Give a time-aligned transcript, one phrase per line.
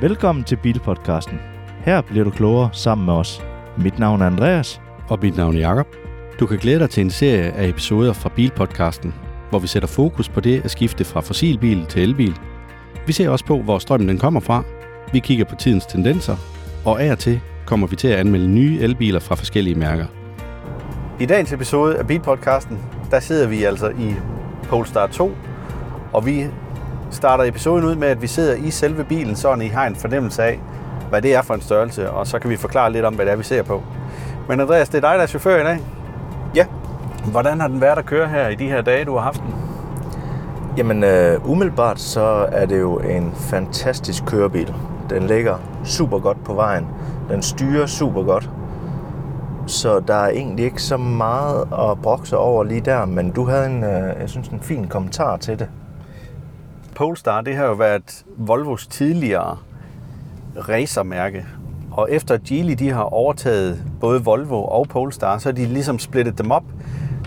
[0.00, 1.38] Velkommen til Bilpodcasten.
[1.84, 3.42] Her bliver du klogere sammen med os.
[3.78, 4.80] Mit navn er Andreas.
[5.08, 5.86] Og mit navn er Jakob.
[6.40, 9.14] Du kan glæde dig til en serie af episoder fra Bilpodcasten,
[9.50, 12.36] hvor vi sætter fokus på det at skifte fra fossilbil til elbil.
[13.06, 14.62] Vi ser også på, hvor strømmen den kommer fra.
[15.12, 16.36] Vi kigger på tidens tendenser,
[16.84, 20.06] og af og til kommer vi til at anmelde nye elbiler fra forskellige mærker.
[21.20, 22.78] I dagens episode af Bilpodcasten,
[23.10, 24.14] der sidder vi altså i
[24.62, 25.32] Polestar 2,
[26.12, 26.46] og vi
[27.10, 30.42] starter episoden ud med, at vi sidder i selve bilen, så I har en fornemmelse
[30.42, 30.60] af,
[31.08, 33.32] hvad det er for en størrelse, og så kan vi forklare lidt om, hvad det
[33.32, 33.82] er, vi ser på.
[34.48, 35.78] Men Andreas, det er dig, der er chauffør i dag.
[36.54, 36.66] Ja.
[37.30, 39.54] Hvordan har den været at køre her i de her dage, du har haft den?
[40.76, 44.74] Jamen, øh, umiddelbart så er det jo en fantastisk kørebil.
[45.10, 46.86] Den ligger super godt på vejen.
[47.28, 48.50] Den styrer super godt.
[49.66, 53.66] Så der er egentlig ikke så meget at brokse over lige der, men du havde
[53.66, 55.68] en, øh, jeg synes, en fin kommentar til det.
[56.96, 59.58] Polestar, det har jo været Volvos tidligere
[60.68, 61.46] racermærke.
[61.90, 66.38] Og efter Geely de har overtaget både Volvo og Polestar, så har de ligesom splittet
[66.38, 66.62] dem op.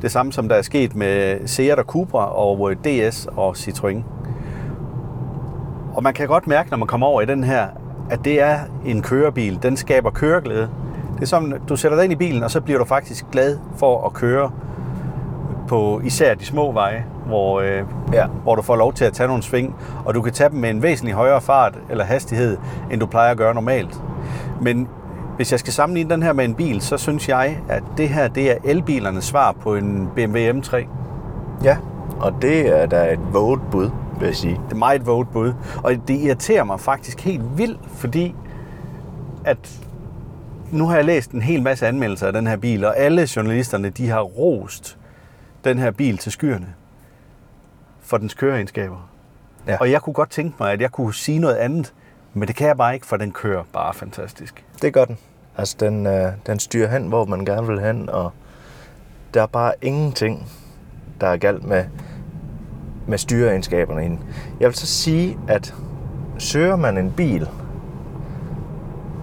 [0.01, 4.03] Det samme som der er sket med Seat og Cupra og øh, DS og Citroën.
[5.93, 7.67] Og man kan godt mærke, når man kommer over i den her,
[8.09, 9.59] at det er en kørebil.
[9.63, 10.69] Den skaber køreglæde.
[11.15, 13.57] Det er som, du sætter dig ind i bilen, og så bliver du faktisk glad
[13.77, 14.51] for at køre
[15.69, 19.27] på især de små veje, hvor, øh, ja, hvor du får lov til at tage
[19.27, 19.75] nogle sving,
[20.05, 22.57] og du kan tage dem med en væsentlig højere fart eller hastighed,
[22.91, 24.01] end du plejer at gøre normalt.
[24.61, 24.87] Men
[25.35, 28.27] hvis jeg skal sammenligne den her med en bil, så synes jeg, at det her
[28.27, 30.87] det er elbilernes svar på en BMW M3.
[31.63, 31.77] Ja,
[32.19, 34.61] og det er da et våget bud, vil jeg sige.
[34.67, 35.53] Det er meget våget bud.
[35.83, 38.35] Og det irriterer mig faktisk helt vildt, fordi
[39.45, 39.79] at
[40.71, 43.89] nu har jeg læst en hel masse anmeldelser af den her bil, og alle journalisterne
[43.89, 44.98] de har rost
[45.63, 46.73] den her bil til skyerne
[47.99, 49.09] for dens køreegenskaber.
[49.67, 49.77] Ja.
[49.79, 51.93] Og jeg kunne godt tænke mig, at jeg kunne sige noget andet,
[52.33, 54.65] men det kan jeg bare ikke, for den kører bare fantastisk.
[54.81, 55.17] Det gør den.
[55.57, 58.31] Altså, den, øh, den styrer hen, hvor man gerne vil hen, og
[59.33, 60.47] der er bare ingenting,
[61.21, 61.85] der er galt med,
[63.07, 64.19] med styreegenskaberne i den.
[64.59, 65.75] Jeg vil så sige, at
[66.37, 67.49] søger man en bil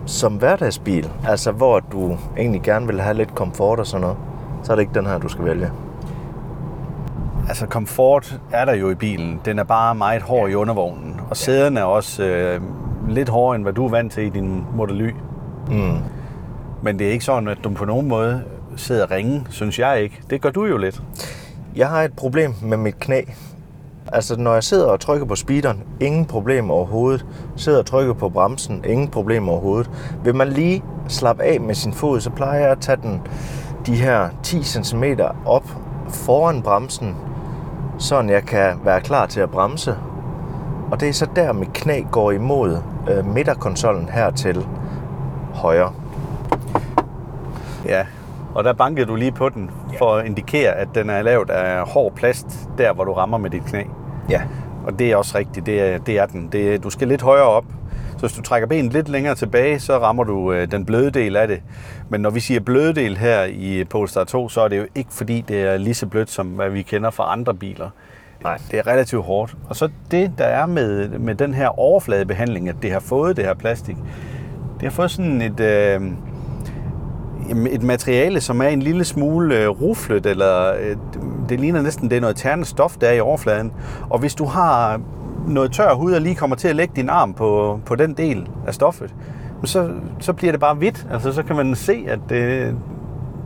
[0.06, 4.16] som hverdagsbil, altså hvor du egentlig gerne vil have lidt komfort og sådan noget,
[4.62, 5.71] så er det ikke den her, du skal vælge.
[7.49, 9.41] Altså komfort er der jo i bilen.
[9.45, 11.21] Den er bare meget hård i undervognen.
[11.31, 12.61] Og sæderne er også øh,
[13.09, 15.15] lidt hårdere, end hvad du er vant til i din Model Y.
[15.69, 15.99] Mm.
[16.83, 18.43] Men det er ikke sådan, at du på nogen måde
[18.77, 20.21] sidder ringe, synes jeg ikke.
[20.31, 21.03] Det gør du jo lidt.
[21.77, 23.21] Jeg har et problem med mit knæ.
[24.12, 27.27] Altså, når jeg sidder og trykker på speederen, ingen problem overhovedet.
[27.56, 29.91] Sidder og trykker på bremsen, ingen problem overhovedet.
[30.25, 33.21] Vil man lige slappe af med sin fod, så plejer jeg at tage den
[33.87, 35.05] de her 10 cm
[35.47, 35.65] op
[36.09, 37.17] foran bremsen,
[37.99, 39.97] så jeg kan være klar til at bremse.
[40.91, 42.79] Og det er så der, mit knæ går imod
[43.11, 44.67] øh, midterkonsollen her til
[45.55, 45.93] højre.
[47.87, 48.06] Ja,
[48.55, 51.87] og der bankede du lige på den for at indikere, at den er lavet af
[51.89, 53.83] hård plast, der hvor du rammer med dit knæ.
[54.29, 54.43] Ja.
[54.87, 56.49] Og det er også rigtigt, det er, det er den.
[56.53, 57.65] Det, du skal lidt højere op.
[58.16, 61.37] Så hvis du trækker benet lidt længere tilbage, så rammer du øh, den bløde del
[61.37, 61.62] af det.
[62.09, 65.12] Men når vi siger bløde del her i Polestar 2, så er det jo ikke
[65.12, 67.91] fordi, det er lige så blødt, som hvad vi kender fra andre biler.
[68.43, 68.59] Nej.
[68.71, 69.56] Det er relativt hårdt.
[69.69, 73.44] Og så det, der er med, med den her overfladebehandling, at det har fået det
[73.44, 73.97] her plastik,
[74.75, 75.60] det har fået sådan et...
[75.60, 76.00] Øh,
[77.71, 80.97] et materiale, som er en lille smule øh, ruflet, eller øh,
[81.49, 83.72] det ligner næsten, det er noget ternet stof, der er i overfladen.
[84.10, 85.00] Og hvis du har
[85.47, 88.49] noget tør hud og lige kommer til at lægge din arm på, på den del
[88.67, 89.15] af stoffet,
[89.65, 89.91] så,
[90.21, 91.07] så bliver det bare hvidt.
[91.11, 92.75] Altså, så kan man se, at det,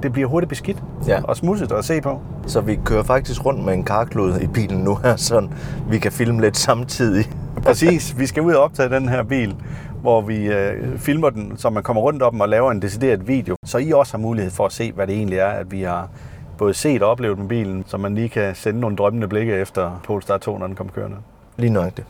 [0.03, 1.21] det bliver hurtigt beskidt Ja.
[1.25, 2.21] og smudset at se på.
[2.47, 5.49] Så vi kører faktisk rundt med en karklud i bilen nu her, så
[5.91, 7.25] vi kan filme lidt samtidig.
[7.63, 8.19] Præcis.
[8.19, 9.57] Vi skal ud og optage den her bil,
[10.01, 13.57] hvor vi øh, filmer den, så man kommer rundt om og laver en decideret video.
[13.65, 16.09] Så I også har mulighed for at se, hvad det egentlig er, at vi har
[16.59, 20.01] både set og oplevet med bilen, så man lige kan sende nogle drømmende blikke efter
[20.05, 21.17] Polestar 2, når den kommer kørende.
[21.61, 22.07] Lige nøjagtigt.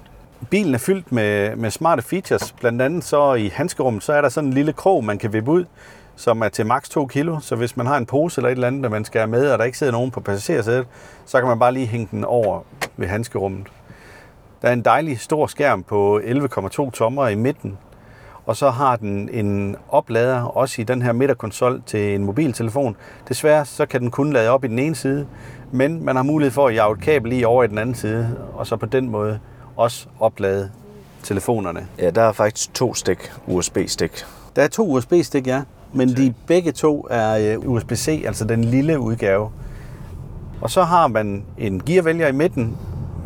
[0.51, 2.53] Bilen er fyldt med, med smarte features.
[2.53, 5.51] Blandt andet så i handskerummet, så er der sådan en lille krog, man kan vippe
[5.51, 5.65] ud,
[6.17, 7.41] som er til maks 2 kilo.
[7.41, 9.51] Så hvis man har en pose eller et eller andet, der man skal have med,
[9.51, 10.87] og der ikke sidder nogen på passagersædet,
[11.27, 12.61] så kan man bare lige hænge den over
[12.97, 13.67] ved handskerummet.
[14.63, 17.79] Der er en dejlig stor skærm på 11,2 tommer i midten,
[18.47, 22.97] og så har den en oplader også i den her midterkonsol til en mobiltelefon.
[23.29, 25.27] Desværre så kan den kun lade op i den ene side,
[25.73, 28.37] men man har mulighed for at jage et kabel lige over i den anden side,
[28.55, 29.39] og så på den måde
[29.77, 30.71] også oplade
[31.23, 31.87] telefonerne.
[31.99, 34.25] Ja, der er faktisk to stik USB-stik.
[34.57, 39.01] Der er to USB-stik, ja, men de begge to er øh, USB-C, altså den lille
[39.01, 39.51] udgave.
[40.61, 42.77] Og så har man en gearvælger i midten,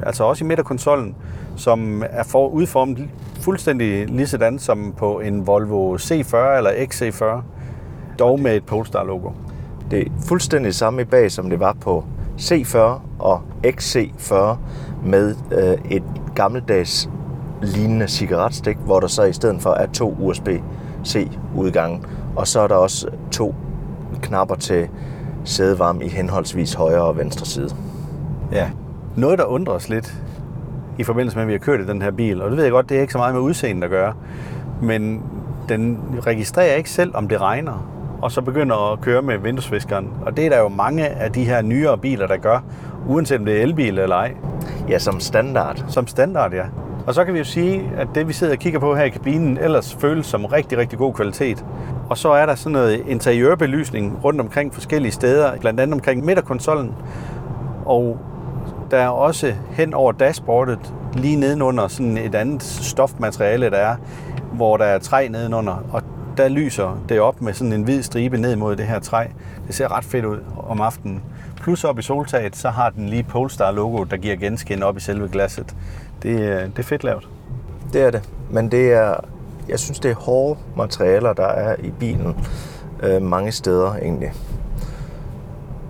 [0.02, 1.16] altså også i midterkonsollen,
[1.56, 3.08] som er for, udformet
[3.40, 7.42] fuldstændig lige sådan som på en Volvo C40 eller XC40,
[8.18, 9.30] dog med et Polestar-logo.
[9.90, 12.04] Det er fuldstændig samme i bag, som det var på
[12.38, 12.78] C40
[13.18, 14.34] og XC40
[15.04, 16.02] med øh, et
[16.34, 17.10] gammeldags
[17.62, 22.00] lignende cigaretstik, hvor der så i stedet for er to USB-C-udgange.
[22.36, 23.54] Og så er der også to
[24.22, 24.88] knapper til
[25.44, 27.70] sædevarme i henholdsvis højre og venstre side.
[28.52, 28.70] Ja.
[29.16, 30.23] Noget, der undrer os lidt
[30.98, 32.72] i forbindelse med, at vi har kørt i den her bil, og det ved jeg
[32.72, 34.14] godt, det er ikke så meget med udseendet at gøre,
[34.82, 35.22] men
[35.68, 37.90] den registrerer ikke selv, om det regner,
[38.22, 40.08] og så begynder at køre med vinduesviskeren.
[40.26, 42.64] Og det er der jo mange af de her nyere biler, der gør,
[43.08, 44.34] uanset om det er elbil eller ej.
[44.88, 45.84] Ja, som standard.
[45.88, 46.64] Som standard, ja.
[47.06, 49.08] Og så kan vi jo sige, at det vi sidder og kigger på her i
[49.08, 51.64] kabinen, ellers føles som rigtig, rigtig god kvalitet.
[52.10, 56.92] Og så er der sådan noget interiørbelysning rundt omkring forskellige steder, blandt andet omkring midterkonsollen.
[57.84, 58.18] Og
[58.94, 63.96] der er også hen over dashboardet, lige nedenunder sådan et andet stofmateriale, der er,
[64.52, 66.02] hvor der er træ nedenunder, og
[66.36, 69.26] der lyser det op med sådan en hvid stribe ned mod det her træ.
[69.66, 70.38] Det ser ret fedt ud
[70.68, 71.22] om aftenen.
[71.56, 75.28] Plus op i soltaget, så har den lige Polestar-logo, der giver genskin op i selve
[75.28, 75.76] glasset.
[76.22, 77.28] Det, øh, det er fedt lavet.
[77.92, 79.14] Det er det, men det er,
[79.68, 82.36] jeg synes, det er hårde materialer, der er i bilen
[83.02, 84.32] øh, mange steder egentlig.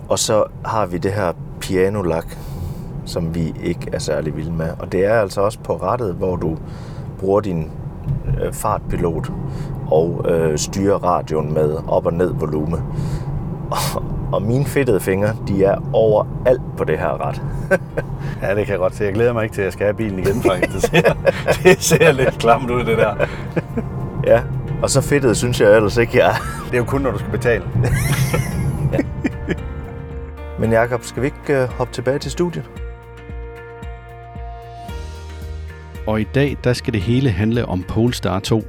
[0.08, 2.36] Og så har vi det her pianolak,
[3.04, 4.68] som vi ikke er særlig vilde med.
[4.78, 6.56] Og det er altså også på rettet, hvor du
[7.18, 7.70] bruger din
[8.42, 9.32] øh, fartpilot
[9.90, 12.76] og øh, styrer radioen med op og ned volume.
[13.70, 14.02] Og,
[14.34, 17.42] og mine fedtede fingre, de er overalt på det her ret.
[18.42, 19.04] ja, det kan jeg godt se.
[19.04, 20.92] Jeg glæder mig ikke til, at jeg skal have bilen igen, faktisk.
[20.92, 21.14] Det ser,
[21.62, 23.14] det ser lidt klamt ud, det der.
[24.26, 24.42] ja,
[24.82, 26.64] og så fedtet synes jeg ellers ikke, jeg er.
[26.64, 27.64] Det er jo kun, når du skal betale.
[30.58, 32.70] Men Jakob, skal vi ikke uh, hoppe tilbage til studiet?
[36.06, 38.62] Og i dag, der skal det hele handle om Polestar 2.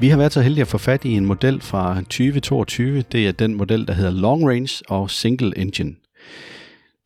[0.00, 3.02] Vi har været så heldige at få fat i en model fra 2022.
[3.02, 5.94] Det er den model, der hedder Long Range og Single Engine.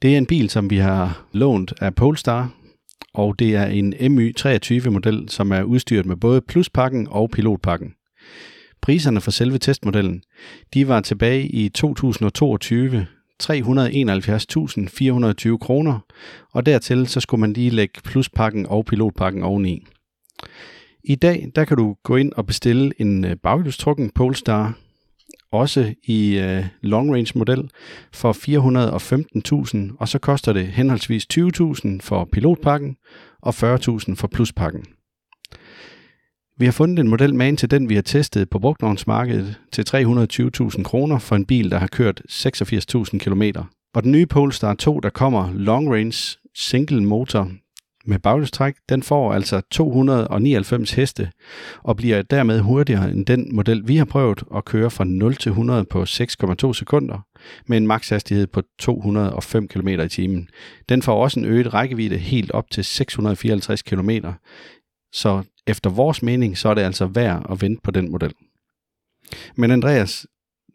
[0.02, 2.50] Det er en bil, som vi har lånt af Polestar,
[3.14, 7.92] og det er en MY23-model, som er udstyret med både pluspakken og pilotpakken.
[8.82, 10.22] Priserne for selve testmodellen,
[10.74, 13.06] de var tilbage i 2022
[13.44, 15.98] 371.420 kroner,
[16.52, 19.86] og dertil så skulle man lige lægge pluspakken og pilotpakken oveni.
[21.04, 24.78] I dag der kan du gå ind og bestille en øh, baghjulstrukken Polestar,
[25.52, 27.70] også i øh, long range model,
[28.12, 28.32] for
[29.90, 32.96] 415.000, og så koster det henholdsvis 20.000 for pilotpakken
[33.42, 34.84] og 40.000 for pluspakken.
[36.58, 40.82] Vi har fundet en model med til den, vi har testet på brugtvognsmarkedet til 320.000
[40.82, 43.42] kroner for en bil, der har kørt 86.000 km.
[43.94, 47.50] Og den nye Polestar 2, der kommer long range single motor
[48.04, 51.30] med baghjulstræk, den får altså 299 heste
[51.82, 55.50] og bliver dermed hurtigere end den model, vi har prøvet at køre fra 0 til
[55.50, 57.26] 100 på 6,2 sekunder
[57.66, 60.48] med en makshastighed på 205 km i timen.
[60.88, 64.10] Den får også en øget rækkevidde helt op til 654 km,
[65.12, 68.32] så efter vores mening, så er det altså værd at vente på den model.
[69.56, 70.26] Men Andreas,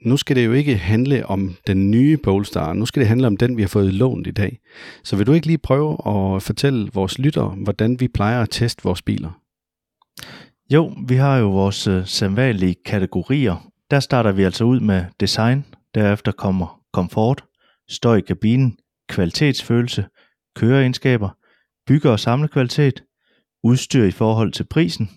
[0.02, 3.38] nu skal det jo ikke handle om den nye Polestar, nu skal det handle om
[3.38, 4.60] den, vi har fået lånt i dag.
[5.04, 8.84] Så vil du ikke lige prøve at fortælle vores lyttere, hvordan vi plejer at teste
[8.84, 9.42] vores biler?
[10.74, 13.72] Jo, vi har jo vores øh, sædvanlige kategorier.
[13.92, 15.66] Der starter vi altså ud med design,
[15.96, 17.44] derefter kommer komfort,
[17.90, 18.78] støj i kabinen,
[19.10, 20.06] kvalitetsfølelse,
[20.56, 21.30] køreegenskaber,
[21.88, 23.04] bygge- og samlekvalitet,
[23.68, 25.10] udstyr i forhold til prisen,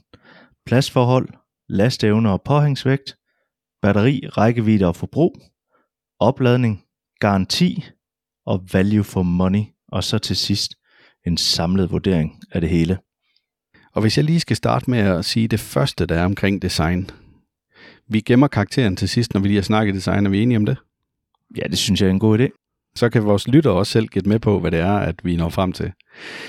[0.66, 1.28] pladsforhold,
[1.68, 3.16] lastevne og påhængsvægt,
[3.82, 5.40] batteri, rækkevidde og forbrug,
[6.18, 6.84] opladning,
[7.20, 7.84] garanti
[8.46, 10.74] og value for money, og så til sidst
[11.26, 12.98] en samlet vurdering af det hele.
[13.94, 17.10] Og hvis jeg lige skal starte med at sige det første, der er omkring design.
[18.08, 20.26] Vi gemmer karakteren til sidst, når vi lige har snakket design.
[20.26, 20.76] Er vi enige om det?
[21.56, 22.48] Ja, det synes jeg er en god idé.
[22.94, 25.48] Så kan vores lytter også selv gætte med på, hvad det er, at vi når
[25.48, 25.92] frem til.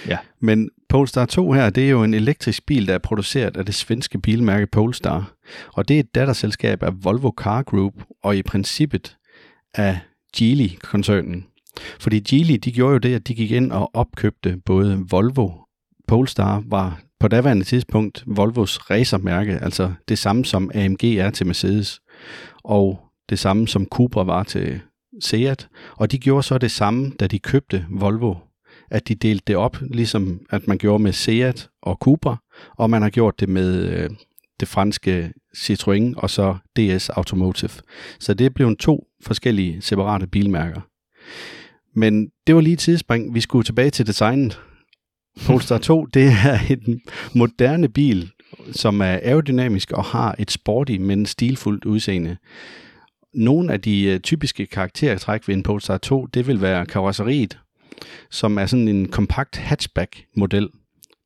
[0.08, 0.18] Ja.
[0.40, 3.76] Men Polestar 2 her, det er jo en elektrisk bil, der er produceret af det
[3.76, 5.34] svenske bilmærke Polestar.
[5.74, 9.18] Og det er et datterselskab af Volvo Car Group, og i princippet
[9.74, 10.00] af
[10.38, 11.46] Geely-koncernen.
[12.00, 15.50] Fordi Geely, de gjorde jo det, at de gik ind og opkøbte både Volvo,
[16.08, 22.02] Polestar var på daværende tidspunkt Volvos racermærke, altså det samme som AMG er til Mercedes,
[22.64, 23.00] og
[23.30, 24.82] det samme som Cupra var til
[25.22, 28.36] Seat, og de gjorde så det samme, da de købte Volvo,
[28.92, 32.38] at de delte det op, ligesom at man gjorde med Seat og Cupra,
[32.78, 34.10] og man har gjort det med øh,
[34.60, 37.72] det franske Citroën og så DS Automotive.
[38.20, 40.82] Så det blev to forskellige separate bilmærker.
[41.96, 43.34] Men det var lige et tidsspring.
[43.34, 44.62] Vi skulle tilbage til designet.
[45.46, 47.02] Polestar 2, det er en
[47.36, 48.32] moderne bil,
[48.72, 52.38] som er aerodynamisk og har et sporty, men stilfuldt udseende.
[53.34, 57.58] Nogle af de øh, typiske karaktertræk ved en Polestar 2, det vil være karosseriet,
[58.30, 60.70] som er sådan en kompakt hatchback-model,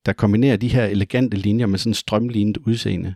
[0.06, 3.16] der kombinerer de her elegante linjer med sådan en strømlignet udseende.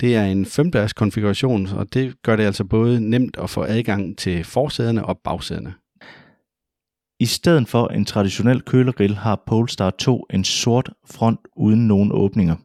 [0.00, 4.18] Det er en femdørs konfiguration, og det gør det altså både nemt at få adgang
[4.18, 5.74] til forsæderne og bagsæderne.
[7.20, 12.56] I stedet for en traditionel kølergrill har Polestar 2 en sort front uden nogen åbninger,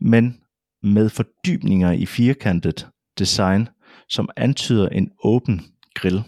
[0.00, 0.40] men
[0.82, 2.88] med fordybninger i firkantet
[3.18, 3.68] design,
[4.08, 5.60] som antyder en åben
[5.94, 6.22] grill.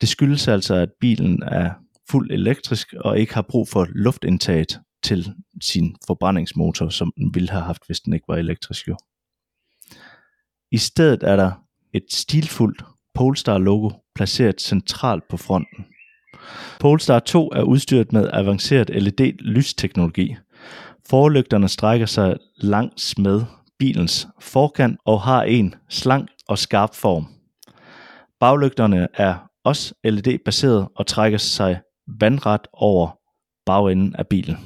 [0.00, 1.70] Det skyldes altså, at bilen er
[2.10, 7.62] fuld elektrisk og ikke har brug for luftindtaget til sin forbrændingsmotor, som den ville have
[7.62, 8.96] haft, hvis den ikke var elektrisk jo.
[10.72, 11.52] I stedet er der
[11.92, 12.84] et stilfuldt
[13.14, 15.84] Polestar-logo placeret centralt på fronten.
[16.80, 20.36] Polestar 2 er udstyret med avanceret LED-lysteknologi.
[21.08, 23.42] Forlygterne strækker sig langs med
[23.78, 27.26] bilens forkant og har en slank og skarp form.
[28.40, 31.80] Baglygterne er også LED-baseret og trækker sig
[32.20, 33.18] vandret over
[33.66, 34.56] bagenden af bilen.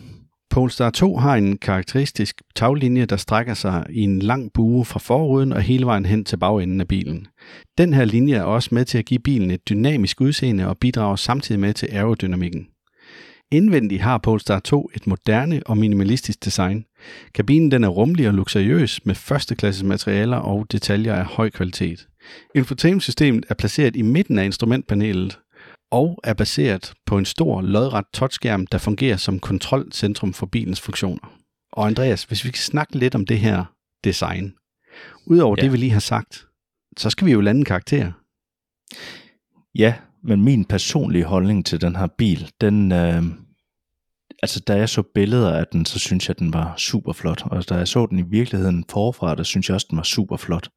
[0.51, 5.53] Polestar 2 har en karakteristisk taglinje, der strækker sig i en lang bue fra forruden
[5.53, 7.27] og hele vejen hen til bagenden af bilen.
[7.79, 11.17] Den her linje er også med til at give bilen et dynamisk udseende og bidrager
[11.17, 12.67] samtidig med til aerodynamikken.
[13.53, 16.85] Indvendigt har Polestar 2 et moderne og minimalistisk design.
[17.35, 22.10] Kabinen den er rummelig og luksuriøs med førsteklasses materialer og detaljer af høj kvalitet.
[22.55, 25.39] Infotainmentsystemet er placeret i midten af instrumentpanelet,
[25.91, 31.37] og er baseret på en stor lodret touchskærm, der fungerer som kontrolcentrum for bilens funktioner.
[31.73, 33.65] Og Andreas, hvis vi kan snakke lidt om det her
[34.05, 34.55] design.
[35.27, 35.63] Udover ja.
[35.63, 36.47] det, vi lige har sagt,
[36.97, 38.13] så skal vi jo lande en karakter.
[39.75, 43.23] Ja, men min personlige holdning til den her bil, den, øh,
[44.43, 47.43] altså da jeg så billeder af den, så synes jeg, at den var super flot.
[47.45, 50.03] Og da jeg så den i virkeligheden forfra, der synes jeg også, at den var
[50.03, 50.69] super flot.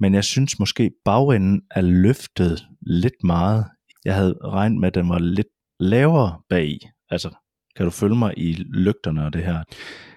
[0.00, 3.64] Men jeg synes måske, bagenden er løftet lidt meget
[4.04, 5.46] jeg havde regnet med, at den var lidt
[5.80, 6.78] lavere bag.
[7.10, 7.30] Altså,
[7.76, 9.62] kan du følge mig i lygterne og det her?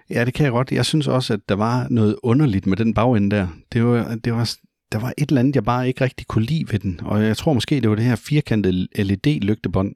[0.09, 0.71] Ja, det kan jeg godt.
[0.71, 3.47] Jeg synes også, at der var noget underligt med den bagende der.
[3.73, 4.55] Det var, det var,
[4.91, 6.99] der var et eller andet, jeg bare ikke rigtig kunne lide ved den.
[7.03, 9.95] Og jeg tror måske, det var det her firkantede LED-lygtebånd.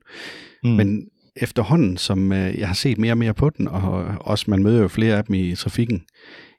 [0.64, 0.70] Mm.
[0.70, 4.64] Men efterhånden, som øh, jeg har set mere og mere på den, og også man
[4.64, 6.06] møder jo flere af dem i trafikken,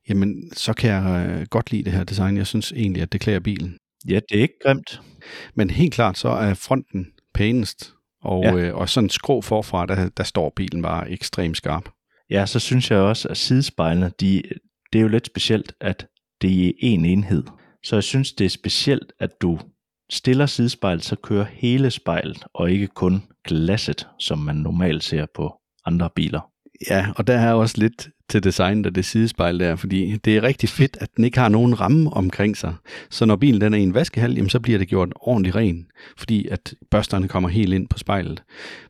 [0.08, 2.36] jamen så kan jeg øh, godt lide det her design.
[2.36, 3.76] Jeg synes egentlig, at det klæder bilen.
[4.08, 5.00] Ja, det er ikke grimt.
[5.54, 8.54] Men helt klart så er fronten pænest, og, ja.
[8.54, 11.88] øh, og sådan skrå forfra, der, der står bilen bare ekstremt skarp.
[12.30, 14.42] Ja, så synes jeg også, at sidespejlene, de,
[14.92, 16.06] det er jo lidt specielt, at
[16.42, 17.42] det er en enhed.
[17.84, 19.58] Så jeg synes, det er specielt, at du
[20.10, 25.54] stiller sidespejlet, så kører hele spejlet, og ikke kun glasset, som man normalt ser på
[25.86, 26.40] andre biler.
[26.90, 30.42] Ja, og der er også lidt til designet og det sidespejl der, fordi det er
[30.42, 32.74] rigtig fedt, at den ikke har nogen ramme omkring sig.
[33.10, 35.86] Så når bilen den er i en vaskehal, jamen, så bliver det gjort ordentligt ren,
[36.16, 38.42] fordi at børsterne kommer helt ind på spejlet.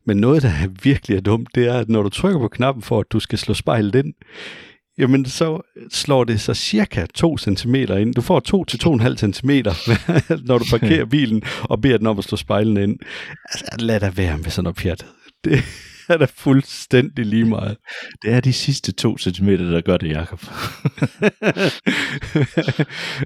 [0.06, 2.82] Men noget, der er virkelig er dumt, det er, at når du trykker på knappen
[2.82, 4.14] for, at du skal slå spejlet ind,
[4.98, 8.14] jamen så slår det så cirka 2 cm ind.
[8.14, 9.50] Du får 2 til 2,5 cm,
[10.48, 12.98] når du parkerer bilen og beder den om at slå spejlene ind.
[13.44, 15.06] Altså, lad da være med sådan noget pjat.
[15.44, 15.64] Det,
[16.08, 17.76] er da fuldstændig lige meget.
[18.22, 20.40] Det er de sidste to centimeter, der gør det, Jacob.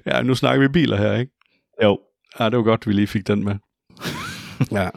[0.07, 1.31] ja, nu snakker vi biler her, ikke?
[1.83, 1.99] Jo.
[2.39, 3.55] Ja, det var godt, vi lige fik den med.
[4.71, 4.89] ja.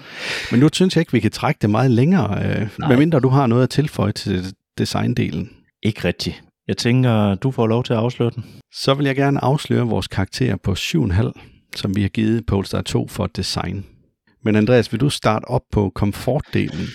[0.50, 3.46] Men nu synes jeg ikke, vi kan trække det meget længere, øh, medmindre du har
[3.46, 5.50] noget at tilføje til designdelen.
[5.82, 6.42] Ikke rigtigt.
[6.70, 8.44] Jeg tænker, du får lov til at afsløre den.
[8.72, 11.32] Så vil jeg gerne afsløre vores karakter på 7,5,
[11.76, 13.86] som vi har givet Polestar 2 for design.
[14.44, 16.86] Men Andreas, vil du starte op på komfortdelen?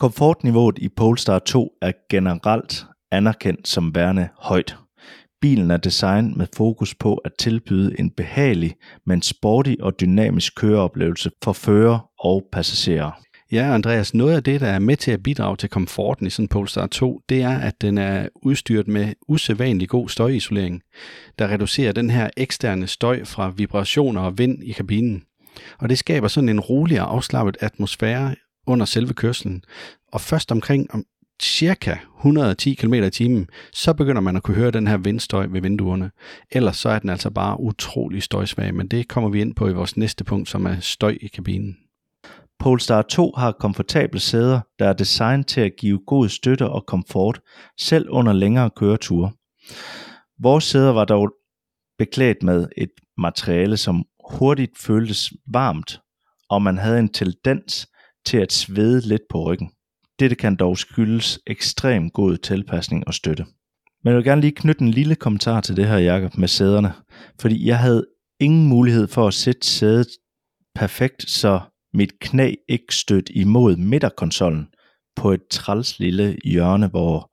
[0.00, 4.76] Komfortniveauet i Polestar 2 er generelt anerkendt som værende højt.
[5.40, 8.74] Bilen er designet med fokus på at tilbyde en behagelig,
[9.06, 13.10] men sporty og dynamisk køreoplevelse for fører og passagerer.
[13.52, 16.44] Ja, Andreas, noget af det, der er med til at bidrage til komforten i sådan
[16.44, 20.82] en Polestar 2, det er, at den er udstyret med usædvanlig god støjisolering,
[21.38, 25.22] der reducerer den her eksterne støj fra vibrationer og vind i kabinen.
[25.78, 28.34] Og det skaber sådan en rolig og afslappet atmosfære
[28.66, 29.64] under selve kørslen.
[30.12, 31.04] Og først omkring om
[31.42, 35.60] cirka 110 km i timen, så begynder man at kunne høre den her vindstøj ved
[35.60, 36.10] vinduerne.
[36.50, 39.72] Ellers så er den altså bare utrolig støjsvag, men det kommer vi ind på i
[39.72, 41.76] vores næste punkt, som er støj i kabinen.
[42.58, 47.40] Polestar 2 har komfortable sæder, der er designet til at give god støtte og komfort,
[47.78, 49.32] selv under længere køreture.
[50.42, 51.32] Vores sæder var dog
[51.98, 56.00] beklædt med et materiale, som hurtigt føltes varmt,
[56.48, 57.88] og man havde en tendens
[58.26, 59.70] til at svede lidt på ryggen.
[60.18, 63.46] Dette kan dog skyldes ekstrem god tilpasning og støtte.
[64.04, 66.92] Men jeg vil gerne lige knytte en lille kommentar til det her, Jakob, med sæderne.
[67.40, 68.06] Fordi jeg havde
[68.40, 70.08] ingen mulighed for at sætte sædet
[70.74, 71.60] perfekt, så
[71.94, 74.66] mit knæ ikke stødt imod midterkonsollen
[75.16, 77.30] på et træls lille hjørne, hvor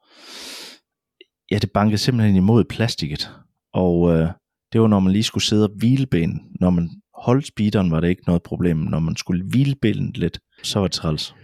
[1.51, 3.31] ja, det bankede simpelthen imod plastikket.
[3.73, 4.29] Og øh,
[4.73, 6.41] det var, når man lige skulle sidde og hvile ben.
[6.59, 8.77] Når man holdt speederen, var det ikke noget problem.
[8.77, 11.35] Når man skulle hvile benet lidt, så var det træls.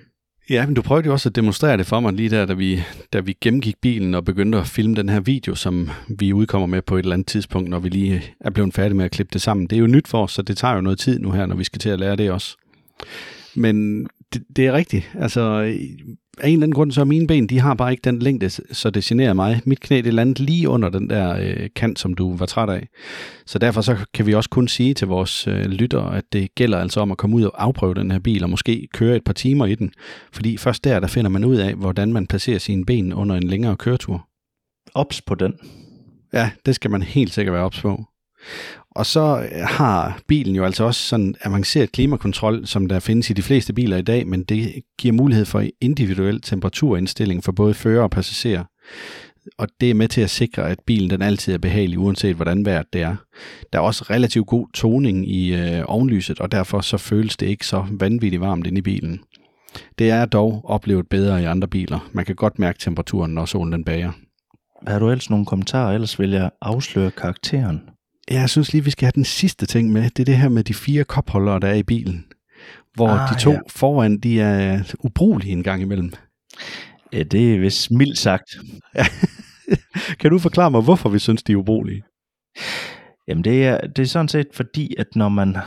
[0.50, 2.82] Ja, men du prøvede jo også at demonstrere det for mig lige der, da vi,
[3.14, 5.90] da vi gennemgik bilen og begyndte at filme den her video, som
[6.20, 9.06] vi udkommer med på et eller andet tidspunkt, når vi lige er blevet færdige med
[9.06, 9.68] at klippe det sammen.
[9.68, 11.56] Det er jo nyt for os, så det tager jo noget tid nu her, når
[11.56, 12.58] vi skal til at lære det også.
[13.56, 15.12] Men det, det er rigtigt.
[15.20, 15.42] Altså,
[16.38, 18.50] af en eller anden grund, så er mine ben, de har bare ikke den længde,
[18.50, 19.62] så det generer mig.
[19.66, 22.88] Mit knæ, det landede lige under den der øh, kant, som du var træt af.
[23.46, 26.78] Så derfor så kan vi også kun sige til vores øh, lyttere, at det gælder
[26.78, 29.34] altså om at komme ud og afprøve den her bil, og måske køre et par
[29.34, 29.94] timer i den.
[30.34, 33.44] Fordi først der, der finder man ud af, hvordan man placerer sine ben under en
[33.44, 34.28] længere køretur.
[34.94, 35.54] Ops på den.
[36.34, 38.06] Ja, det skal man helt sikkert være ops på.
[38.96, 43.34] Og så øh, har bilen jo altså også sådan avanceret klimakontrol, som der findes i
[43.34, 48.04] de fleste biler i dag, men det giver mulighed for individuel temperaturindstilling for både fører
[48.04, 48.64] og passagerer.
[49.58, 52.66] Og det er med til at sikre, at bilen den altid er behagelig, uanset hvordan
[52.66, 53.16] vejret det er.
[53.74, 57.68] Der er også relativt god toning i øh, ovenlyset, og derfor så føles det ikke
[57.68, 59.20] så vanvittigt varmt inde i bilen.
[60.00, 62.10] Det er dog oplevet bedre i andre biler.
[62.12, 64.12] Man kan godt mærke temperaturen, når solen den bager.
[64.88, 65.94] Har du ellers nogle kommentarer?
[65.94, 67.82] Ellers vil jeg afsløre karakteren.
[68.32, 70.04] Jeg synes lige, vi skal have den sidste ting med.
[70.04, 72.26] Det er det her med de fire kopholdere, der er i bilen.
[72.96, 73.60] Hvor ah, de to ja.
[73.68, 76.14] foran, de er ubrugelige en gang imellem.
[77.14, 78.50] Ja, det er vist mildt sagt.
[80.20, 82.04] kan du forklare mig, hvorfor vi synes, de er ubrugelige?
[83.28, 85.58] Jamen, det er, det er sådan set fordi, at når man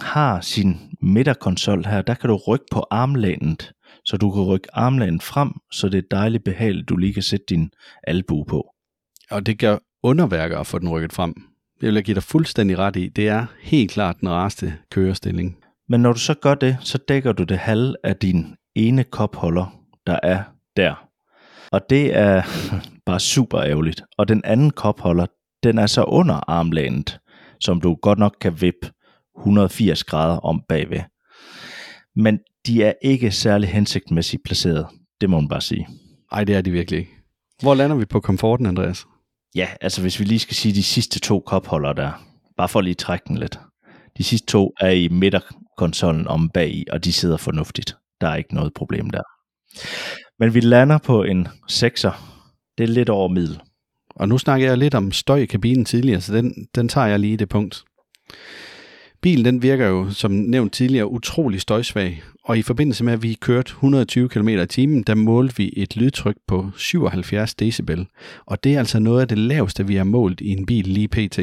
[0.00, 3.72] har sin midterkonsol her, der kan du rykke på armlænet,
[4.04, 7.46] så du kan rykke armlænet frem, så det er dejligt behageligt, du lige kan sætte
[7.48, 7.70] din
[8.06, 8.64] albu på.
[9.30, 11.34] Og det gør underværker at få den rykket frem.
[11.84, 13.08] Det vil jeg give dig fuldstændig ret i.
[13.08, 15.56] Det er helt klart den rareste kørestilling.
[15.88, 19.80] Men når du så gør det, så dækker du det halv af din ene kopholder,
[20.06, 20.42] der er
[20.76, 21.08] der.
[21.72, 22.42] Og det er
[23.06, 24.02] bare super ærgerligt.
[24.18, 25.26] Og den anden kopholder,
[25.62, 27.18] den er så under armlænet,
[27.60, 28.90] som du godt nok kan vippe
[29.38, 31.00] 180 grader om bagved.
[32.16, 34.86] Men de er ikke særlig hensigtsmæssigt placeret.
[35.20, 35.88] Det må man bare sige.
[36.32, 37.12] Nej, det er de virkelig ikke.
[37.62, 39.06] Hvor lander vi på komforten, Andreas?
[39.54, 42.24] Ja, altså hvis vi lige skal sige de sidste to kopholder der,
[42.56, 43.58] bare for at lige trække den lidt.
[44.18, 47.96] De sidste to er i midterkonsollen om bag i, og de sidder fornuftigt.
[48.20, 49.22] Der er ikke noget problem der.
[50.38, 52.12] Men vi lander på en 6'er.
[52.78, 53.60] Det er lidt over middel.
[54.10, 57.20] Og nu snakker jeg lidt om støj i kabinen tidligere, så den, den tager jeg
[57.20, 57.84] lige i det punkt.
[59.22, 63.32] Bilen den virker jo, som nævnt tidligere, utrolig støjsvag, og i forbindelse med, at vi
[63.40, 68.06] kørte 120 km i timen, der målte vi et lydtryk på 77 decibel,
[68.46, 71.08] og det er altså noget af det laveste, vi har målt i en bil lige
[71.08, 71.38] pt.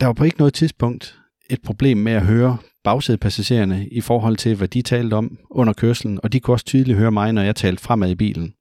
[0.00, 1.18] Der var på ikke noget tidspunkt
[1.50, 6.20] et problem med at høre bagsædepassagererne i forhold til, hvad de talte om under kørselen,
[6.22, 8.52] og de kunne også tydeligt høre mig, når jeg talte fremad i bilen.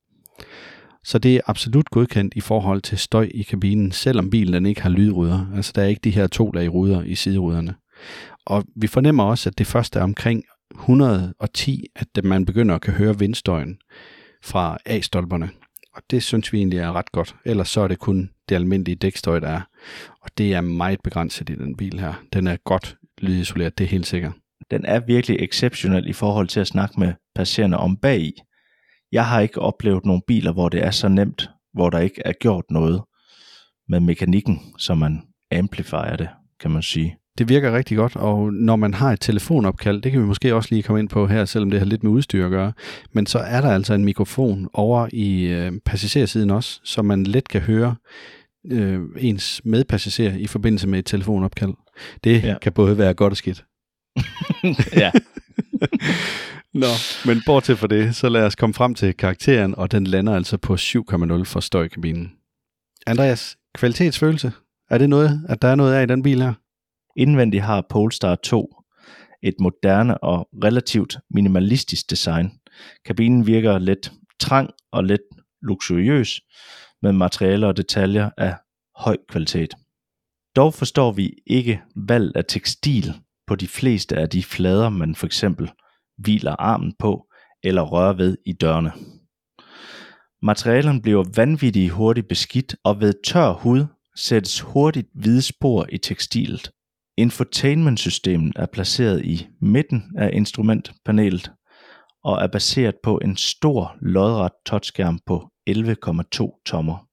[1.03, 4.81] Så det er absolut godkendt i forhold til støj i kabinen, selvom bilen den ikke
[4.81, 5.51] har lydruder.
[5.55, 7.75] Altså der er ikke de her to lag ruder i sideruderne.
[8.45, 10.43] Og vi fornemmer også, at det første er omkring
[10.75, 13.77] 110, at man begynder at kan høre vindstøjen
[14.43, 15.49] fra A-stolperne.
[15.93, 17.35] Og det synes vi egentlig er ret godt.
[17.45, 19.61] Ellers så er det kun det almindelige dækstøj, der er.
[20.21, 22.13] Og det er meget begrænset i den bil her.
[22.33, 24.33] Den er godt lydisoleret, det er helt sikkert.
[24.71, 28.33] Den er virkelig exceptionel i forhold til at snakke med passerende om bag
[29.11, 32.33] Jeg har ikke oplevet nogle biler, hvor det er så nemt, hvor der ikke er
[32.33, 33.01] gjort noget
[33.89, 37.17] med mekanikken, så man amplifierer det, kan man sige.
[37.37, 40.69] Det virker rigtig godt, og når man har et telefonopkald, det kan vi måske også
[40.71, 42.73] lige komme ind på her, selvom det har lidt med udstyr at gøre,
[43.11, 47.47] men så er der altså en mikrofon over i øh, passagersiden også, så man let
[47.47, 47.95] kan høre
[48.71, 51.73] øh, ens medpassager i forbindelse med et telefonopkald.
[52.23, 52.55] Det ja.
[52.61, 53.65] kan både være godt og skidt.
[55.03, 55.11] ja.
[56.73, 56.87] Nå,
[57.25, 60.57] men bortset for det, så lad os komme frem til karakteren, og den lander altså
[60.57, 62.31] på 7,0 for støjkabinen.
[63.07, 64.51] Andreas, kvalitetsfølelse,
[64.89, 66.53] er det noget, at der er noget af i den bil her?
[67.17, 68.73] Indvendigt har Polestar 2
[69.43, 72.51] et moderne og relativt minimalistisk design.
[73.05, 75.21] Kabinen virker let trang og let
[75.61, 76.41] luksuriøs
[77.01, 78.55] med materialer og detaljer af
[78.95, 79.73] høj kvalitet.
[80.55, 83.13] Dog forstår vi ikke valg af tekstil
[83.47, 85.71] på de fleste af de flader, man for eksempel
[86.17, 87.27] hviler armen på
[87.63, 88.91] eller rører ved i dørene.
[90.41, 96.71] Materialerne bliver vanvittigt hurtigt beskidt, og ved tør hud sættes hurtigt hvide spor i tekstilet.
[97.17, 101.51] Infotainmentsystemet er placeret i midten af instrumentpanelet,
[102.23, 107.07] og er baseret på en stor lodret touchskærm på 11,2 tommer,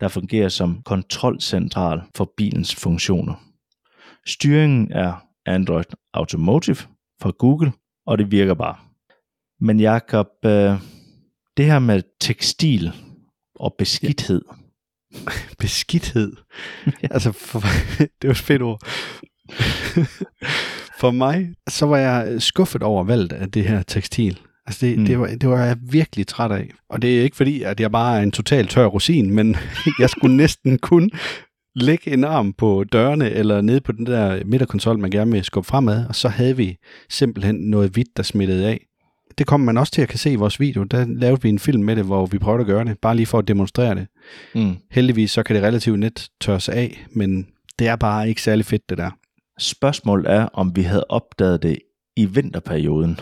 [0.00, 3.34] der fungerer som kontrolcentral for bilens funktioner.
[4.26, 6.78] Styringen er Android Automotive
[7.22, 7.72] fra Google,
[8.06, 8.76] og det virker bare.
[9.60, 10.72] Men Jakob, øh,
[11.56, 12.92] det her med tekstil
[13.54, 14.42] og beskidthed,
[15.58, 16.32] Beskidthed.
[17.14, 17.60] altså, for,
[18.22, 18.80] det var et fedt ord.
[21.00, 24.38] for mig, så var jeg skuffet over valget af det her tekstil.
[24.66, 25.04] Altså det, mm.
[25.04, 26.70] det, var, det var jeg virkelig træt af.
[26.88, 29.56] Og det er ikke fordi, at jeg bare er en total tør rosin, men
[30.00, 31.10] jeg skulle næsten kun
[31.76, 35.66] lægge en arm på dørene, eller nede på den der midterkonsol, man gerne vil skubbe
[35.66, 36.76] fremad, og så havde vi
[37.10, 38.86] simpelthen noget hvidt, der smittede af.
[39.38, 40.82] Det kommer man også til at kan se i vores video.
[40.82, 43.26] Der lavede vi en film med det, hvor vi prøvede at gøre det, bare lige
[43.26, 44.06] for at demonstrere det.
[44.54, 44.76] mm.
[44.90, 47.46] Heldigvis så kan det relativt net tørres af, men
[47.78, 49.10] det er bare ikke særlig fedt, det der.
[49.58, 51.78] Spørgsmålet er, om vi havde opdaget det
[52.16, 53.20] i vinterperioden,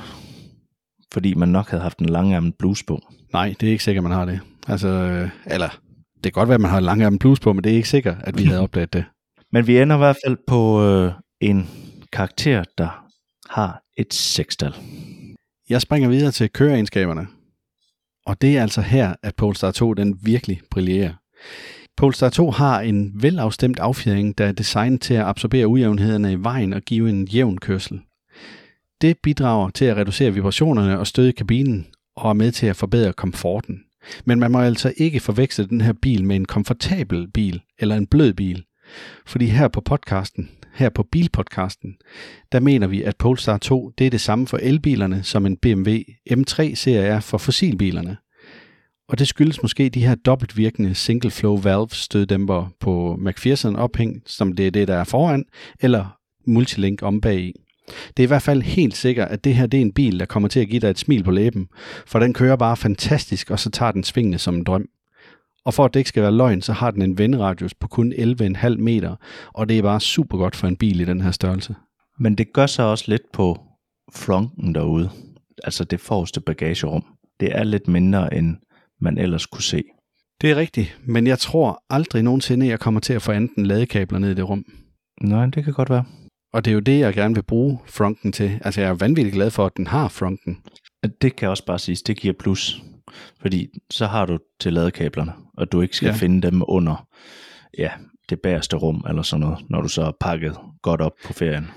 [1.12, 3.00] fordi man nok havde haft en langærmet bluse på.
[3.32, 4.40] Nej, det er ikke sikkert, man har det.
[4.68, 5.68] Altså, øh, eller
[6.14, 8.16] det kan godt være, at man har langærmet bluse på, men det er ikke sikkert,
[8.20, 9.04] at vi havde opdaget det.
[9.52, 11.68] Men vi ender i hvert fald på øh, en
[12.12, 13.06] karakter, der
[13.50, 14.74] har et sekstal.
[15.68, 17.26] Jeg springer videre til køreegenskaberne.
[18.26, 21.12] Og det er altså her, at Polestar 2 den virkelig brillerer.
[21.96, 26.72] Polestar 2 har en velafstemt affjedring, der er designet til at absorbere ujævnhederne i vejen
[26.72, 28.00] og give en jævn kørsel.
[29.02, 32.76] Det bidrager til at reducere vibrationerne og støde i kabinen, og er med til at
[32.76, 33.80] forbedre komforten.
[34.24, 38.06] Men man må altså ikke forveksle den her bil med en komfortabel bil eller en
[38.06, 38.64] blød bil.
[39.26, 41.96] Fordi her på podcasten, her på bilpodcasten,
[42.52, 45.96] der mener vi, at Polestar 2 det er det samme for elbilerne, som en BMW
[46.30, 48.16] M3-serie er for fossilbilerne.
[49.12, 54.52] Og det skyldes måske de her dobbeltvirkende single flow valve støddæmper på McPherson ophæng, som
[54.52, 55.44] det er det, der er foran,
[55.80, 57.52] eller multilink om bagi.
[58.16, 60.26] Det er i hvert fald helt sikkert, at det her det er en bil, der
[60.26, 61.68] kommer til at give dig et smil på læben,
[62.06, 64.86] for den kører bare fantastisk, og så tager den svingende som en drøm.
[65.64, 68.12] Og for at det ikke skal være løgn, så har den en venderadius på kun
[68.12, 69.16] 11,5 meter,
[69.54, 71.74] og det er bare super godt for en bil i den her størrelse.
[72.18, 73.60] Men det gør sig også lidt på
[74.12, 75.10] flonken derude.
[75.64, 77.04] Altså det forreste bagagerum.
[77.40, 78.56] Det er lidt mindre, end
[79.02, 79.82] man ellers kunne se.
[80.40, 84.18] Det er rigtigt, men jeg tror aldrig nogensinde, jeg kommer til at få enten ladekabler
[84.18, 84.64] ned i det rum.
[85.20, 86.04] Nej, det kan godt være.
[86.52, 88.60] Og det er jo det, jeg gerne vil bruge frunken til.
[88.64, 90.58] Altså, jeg er vanvittigt glad for, at den har frunken.
[91.22, 92.82] Det kan også bare siges, det giver plus.
[93.40, 96.14] Fordi så har du til ladekablerne, og du ikke skal ja.
[96.14, 97.06] finde dem under
[97.78, 97.90] ja,
[98.28, 101.70] det bagerste rum eller sådan noget, når du så er pakket godt op på ferien.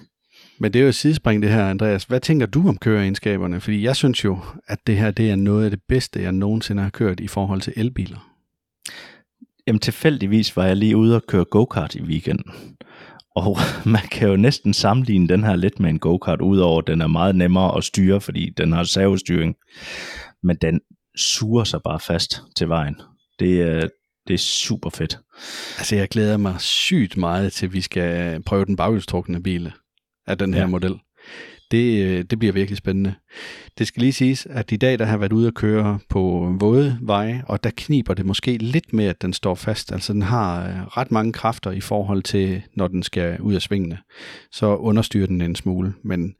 [0.58, 2.04] Men det er jo et sidespring, det her, Andreas.
[2.04, 3.62] Hvad tænker du om køreegenskaberne?
[3.62, 6.84] Fordi jeg synes jo, at det her det er noget af det bedste, jeg nogensinde
[6.84, 8.32] har kørt i forhold til elbiler.
[9.68, 12.52] Jamen tilfældigvis var jeg lige ude og køre go-kart i weekenden.
[13.36, 17.02] Og man kan jo næsten sammenligne den her lidt med en go-kart, udover at den
[17.02, 19.56] er meget nemmere at styre, fordi den har servostyring.
[20.44, 20.82] Men den
[21.18, 22.96] suger sig bare fast til vejen.
[23.40, 23.88] Det er,
[24.28, 25.20] det er super fedt.
[25.78, 29.72] Altså, jeg glæder mig sygt meget til, at vi skal prøve den baghjulstrukne bil
[30.28, 30.68] af den her Ja.
[30.68, 30.96] model.
[31.72, 33.14] Det, øh, det bliver virkelig spændende.
[33.78, 36.98] Det skal lige siges, at i dag der har været ude at køre på våde
[37.02, 39.92] veje, og der kniber det måske lidt med, at den står fast.
[39.92, 43.62] Altså den har øh, ret mange kræfter i forhold til, når den skal ud af
[43.62, 43.98] svingene.
[44.52, 45.94] Så understyrer den en smule.
[46.04, 46.36] Men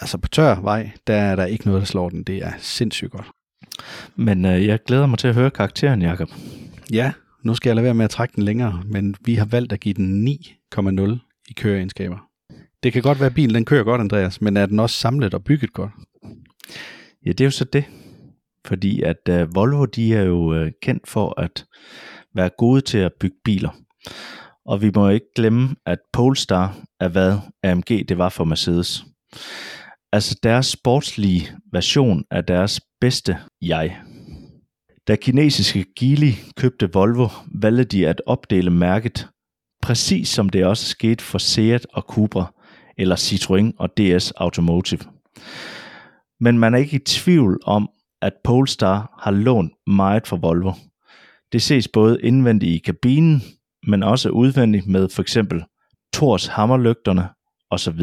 [0.00, 2.22] altså på tør vej, der er der ikke noget, der slår den.
[2.22, 3.26] Det er sindssygt godt.
[4.16, 6.30] Men øh, jeg glæder mig til at høre karakteren, Jakob.
[6.92, 7.12] Ja,
[7.42, 9.80] nu skal jeg lade være med at trække den længere, men vi har valgt at
[9.80, 12.16] give den 9,0 i køreegenskaber.
[12.84, 15.34] Det kan godt være, at bilen den kører godt, Andreas, men er den også samlet
[15.34, 15.90] og bygget godt?
[17.26, 17.84] Ja, det er jo så det.
[18.66, 21.64] Fordi at øh, Volvo, de er jo øh, kendt for at
[22.34, 23.70] være gode til at bygge biler.
[24.66, 29.04] Og vi må ikke glemme, at Polestar er hvad AMG det var for Mercedes.
[30.12, 33.98] Altså deres sportslige version af deres bedste jeg.
[35.08, 39.28] Da kinesiske Geely købte Volvo, valgte de at opdele mærket,
[39.82, 42.52] præcis som det også skete for Seat og Cupra,
[42.98, 45.00] eller Citroën og DS Automotive.
[46.40, 47.88] Men man er ikke i tvivl om,
[48.22, 50.72] at Polestar har lånt meget fra Volvo.
[51.52, 53.42] Det ses både indvendigt i kabinen,
[53.86, 55.64] men også udvendigt med for eksempel
[56.12, 57.28] Tors hammerlygterne
[57.70, 58.00] osv.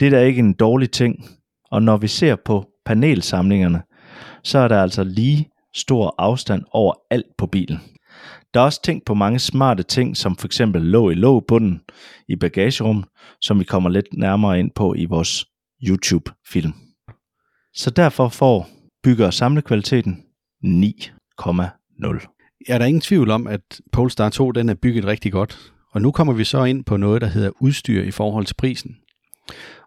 [0.00, 1.24] Det er da ikke en dårlig ting,
[1.70, 3.82] og når vi ser på panelsamlingerne,
[4.44, 7.80] så er der altså lige stor afstand over alt på bilen.
[8.56, 11.80] Der er også tænkt på mange smarte ting, som for eksempel lå i lågbunden
[12.28, 13.04] i bagagerummet,
[13.40, 15.46] som vi kommer lidt nærmere ind på i vores
[15.88, 16.72] YouTube-film.
[17.74, 18.68] Så derfor får
[19.02, 20.22] bygger samlekvaliteten
[20.64, 20.72] 9,0.
[22.68, 25.72] Er der ingen tvivl om, at Polestar 2 den er bygget rigtig godt.
[25.92, 28.96] Og nu kommer vi så ind på noget, der hedder udstyr i forhold til prisen.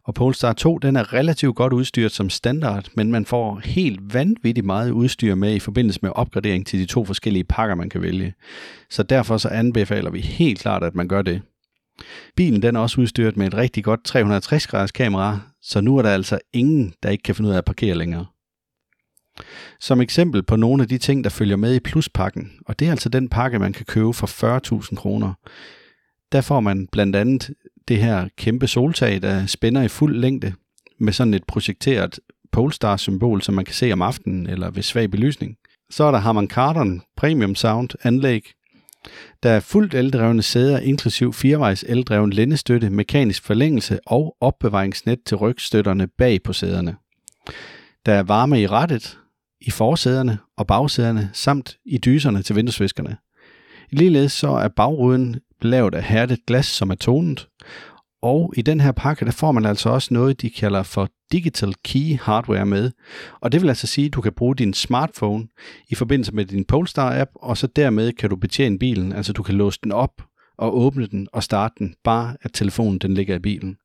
[0.10, 4.66] Og Polestar 2 den er relativt godt udstyret som standard, men man får helt vanvittigt
[4.66, 8.34] meget udstyr med i forbindelse med opgradering til de to forskellige pakker, man kan vælge.
[8.90, 11.42] Så derfor så anbefaler vi helt klart, at man gør det.
[12.36, 16.02] Bilen den er også udstyret med et rigtig godt 360 graders kamera, så nu er
[16.02, 18.26] der altså ingen, der ikke kan finde ud af at parkere længere.
[19.80, 22.92] Som eksempel på nogle af de ting, der følger med i pluspakken, og det er
[22.92, 24.28] altså den pakke, man kan købe for
[24.92, 25.34] 40.000 kroner.
[26.32, 27.50] Der får man blandt andet
[27.88, 30.54] det her kæmpe soltag, der spænder i fuld længde,
[31.00, 32.20] med sådan et projekteret
[32.52, 35.56] Polestar-symbol, som man kan se om aftenen eller ved svag belysning.
[35.90, 38.52] Så er der Harman Kardon Premium Sound anlæg.
[39.44, 46.08] Der er fuldt eldrevne sæder, inklusiv firevejs eldreven lændestøtte, mekanisk forlængelse og opbevaringsnet til rygstøtterne
[46.08, 46.96] bag på sæderne.
[48.06, 49.18] Der er varme i rettet,
[49.62, 53.18] i forsæderne og bagsæderne, samt i dyserne til vinduesviskerne.
[53.92, 57.48] Ligeledes så er bagruden lavet af hærdet glas, som er tonet,
[58.22, 61.74] og i den her pakke, der får man altså også noget, de kalder for Digital
[61.84, 62.92] Key Hardware med.
[63.42, 65.48] Og det vil altså sige, at du kan bruge din smartphone
[65.90, 69.14] i forbindelse med din Polestar-app, og så dermed kan du betjene bilen.
[69.14, 70.22] Altså du kan låse den op
[70.58, 73.78] og åbne den og starte den, bare at telefonen den ligger i bilen.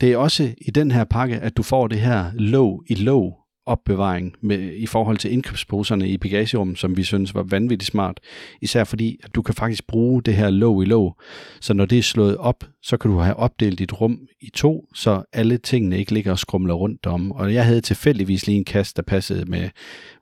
[0.00, 3.41] Det er også i den her pakke, at du får det her låg i låg
[3.66, 8.20] opbevaring med, i forhold til indkøbsposerne i bagagerummet, som vi synes var vanvittigt smart.
[8.62, 11.16] Især fordi, at du kan faktisk bruge det her låg i låg.
[11.60, 14.88] Så når det er slået op, så kan du have opdelt dit rum i to,
[14.94, 17.32] så alle tingene ikke ligger og skrumler rundt om.
[17.32, 19.68] Og jeg havde tilfældigvis lige en kasse, der passede med,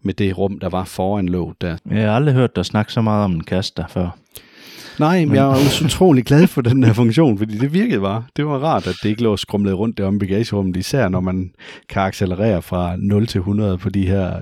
[0.03, 1.77] med det rum, der var foran låg der.
[1.91, 4.17] Jeg har aldrig hørt dig snakke så meget om en kast der før.
[5.01, 8.25] Nej, men jeg var utrolig glad for den her funktion, fordi det virkede bare.
[8.37, 11.55] Det var rart, at det ikke lå skrumlet rundt der om bagagerummet, især når man
[11.89, 14.41] kan accelerere fra 0 til 100 på de her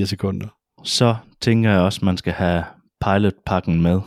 [0.00, 0.46] 7,4 sekunder.
[0.84, 2.64] Så tænker jeg også, at man skal have
[3.04, 4.00] pilotpakken med.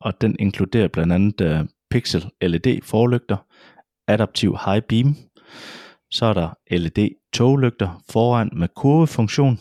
[0.00, 3.36] Og den inkluderer blandt andet uh, Pixel LED forlygter,
[4.08, 5.16] adaptiv high beam,
[6.10, 9.58] så er der LED toglygter foran med kurvefunktion,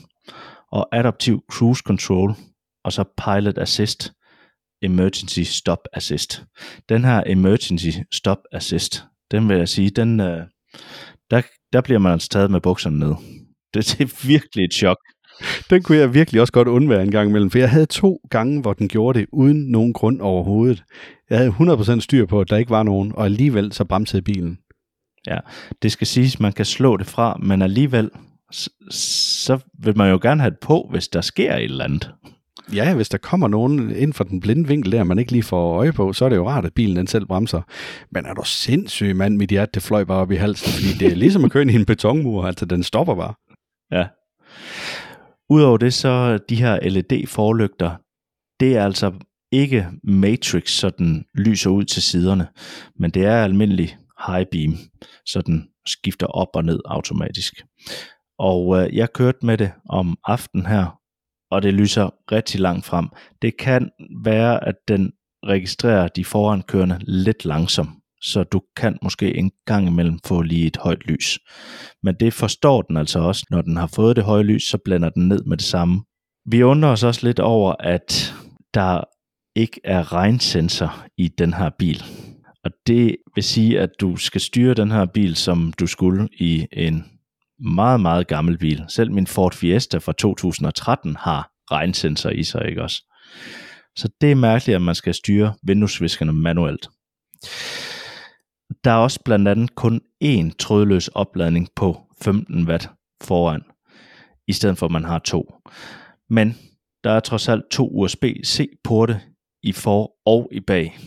[0.71, 2.35] og adaptiv cruise control,
[2.83, 4.13] og så pilot assist,
[4.81, 6.43] Emergency Stop Assist.
[6.89, 10.43] Den her Emergency Stop Assist, den vil jeg sige, den, øh,
[11.31, 11.41] der,
[11.73, 13.15] der bliver man altså taget med bukserne ned.
[13.73, 14.97] Det, det er virkelig et chok.
[15.69, 18.61] Den kunne jeg virkelig også godt undvære en gang imellem, for jeg havde to gange,
[18.61, 20.83] hvor den gjorde det uden nogen grund overhovedet.
[21.29, 24.57] Jeg havde 100% styr på, at der ikke var nogen, og alligevel så bremsede bilen.
[25.27, 25.37] Ja,
[25.81, 28.09] det skal siges, man kan slå det fra, men alligevel,
[28.91, 32.11] så vil man jo gerne have det på, hvis der sker et eller andet.
[32.73, 35.77] Ja, hvis der kommer nogen ind fra den blinde vinkel der, man ikke lige får
[35.77, 37.61] øje på, så er det jo rart, at bilen den selv bremser.
[38.11, 39.37] Men er du sindssyg, mand?
[39.37, 41.71] Mit hjerte det fløj bare op i halsen, fordi det er ligesom at køre ind
[41.71, 43.33] i en betonmur, altså den stopper bare.
[43.91, 44.07] Ja.
[45.49, 47.91] Udover det, så de her LED-forlygter,
[48.59, 49.11] det er altså
[49.51, 52.47] ikke matrix, så den lyser ud til siderne,
[52.99, 54.77] men det er almindelig high beam,
[55.25, 57.53] så den skifter op og ned automatisk.
[58.39, 61.00] Og øh, jeg kørte med det om aftenen her,
[61.51, 63.09] og det lyser rigtig langt frem.
[63.41, 63.89] Det kan
[64.23, 65.11] være, at den
[65.45, 67.89] registrerer de forankørende lidt langsomt,
[68.21, 71.39] så du kan måske en gang imellem få lige et højt lys.
[72.03, 75.09] Men det forstår den altså også, når den har fået det høje lys, så blander
[75.09, 76.03] den ned med det samme.
[76.45, 78.35] Vi undrer os også lidt over, at
[78.73, 79.03] der
[79.55, 82.03] ikke er regnsensor i den her bil.
[82.63, 86.67] Og det vil sige, at du skal styre den her bil, som du skulle i
[86.71, 87.05] en
[87.61, 88.83] meget, meget gammel bil.
[88.87, 93.03] Selv min Ford Fiesta fra 2013 har regnsensor i sig, ikke også?
[93.95, 96.89] Så det er mærkeligt, at man skal styre vinduesviskerne manuelt.
[98.83, 102.89] Der er også blandt andet kun én trådløs opladning på 15 watt
[103.23, 103.61] foran,
[104.47, 105.53] i stedet for at man har to.
[106.29, 106.57] Men
[107.03, 109.21] der er trods alt to USB-C-porte
[109.63, 110.99] i for og i bag.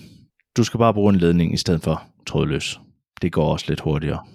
[0.57, 2.81] Du skal bare bruge en ledning i stedet for trådløs.
[3.23, 4.34] Det går også lidt hurtigere.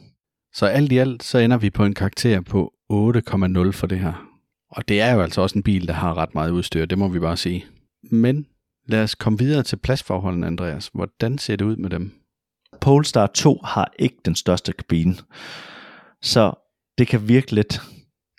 [0.53, 4.25] Så alt i alt, så ender vi på en karakter på 8,0 for det her.
[4.71, 7.07] Og det er jo altså også en bil, der har ret meget udstyr, det må
[7.07, 7.65] vi bare sige.
[8.11, 8.47] Men
[8.87, 10.89] lad os komme videre til pladsforholdene, Andreas.
[10.93, 12.11] Hvordan ser det ud med dem?
[12.81, 15.15] Polestar 2 har ikke den største kabine,
[16.21, 16.53] så
[16.97, 17.81] det kan virke lidt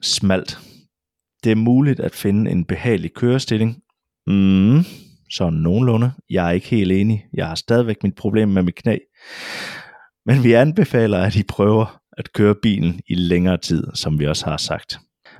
[0.03, 0.59] smalt.
[1.45, 3.83] Det er muligt at finde en behagelig kørestilling.
[4.27, 4.85] Mm,
[5.31, 6.13] så nogenlunde.
[6.31, 7.27] Jeg er ikke helt enig.
[7.35, 8.99] Jeg har stadigvæk mit problem med mit knæ.
[10.27, 14.45] Men vi anbefaler, at I prøver at køre bilen i længere tid, som vi også
[14.47, 14.99] har sagt.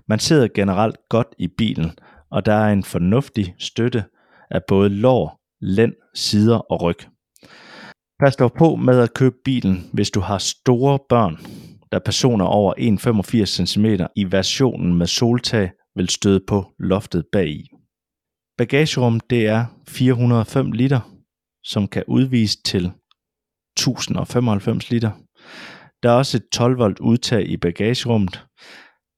[0.09, 1.91] Man sidder generelt godt i bilen,
[2.31, 4.05] og der er en fornuftig støtte
[4.51, 6.99] af både lår, lænd, sider og ryg.
[8.21, 11.37] Pas dog på med at købe bilen, hvis du har store børn,
[11.93, 17.69] da personer over 1,85 cm i versionen med soltag vil støde på loftet bagi.
[18.59, 21.01] Bagagerum det er 405 liter,
[21.65, 22.93] som kan udvise til
[23.77, 25.11] 1095 liter.
[26.03, 28.45] Der er også et 12 volt udtag i bagagerummet.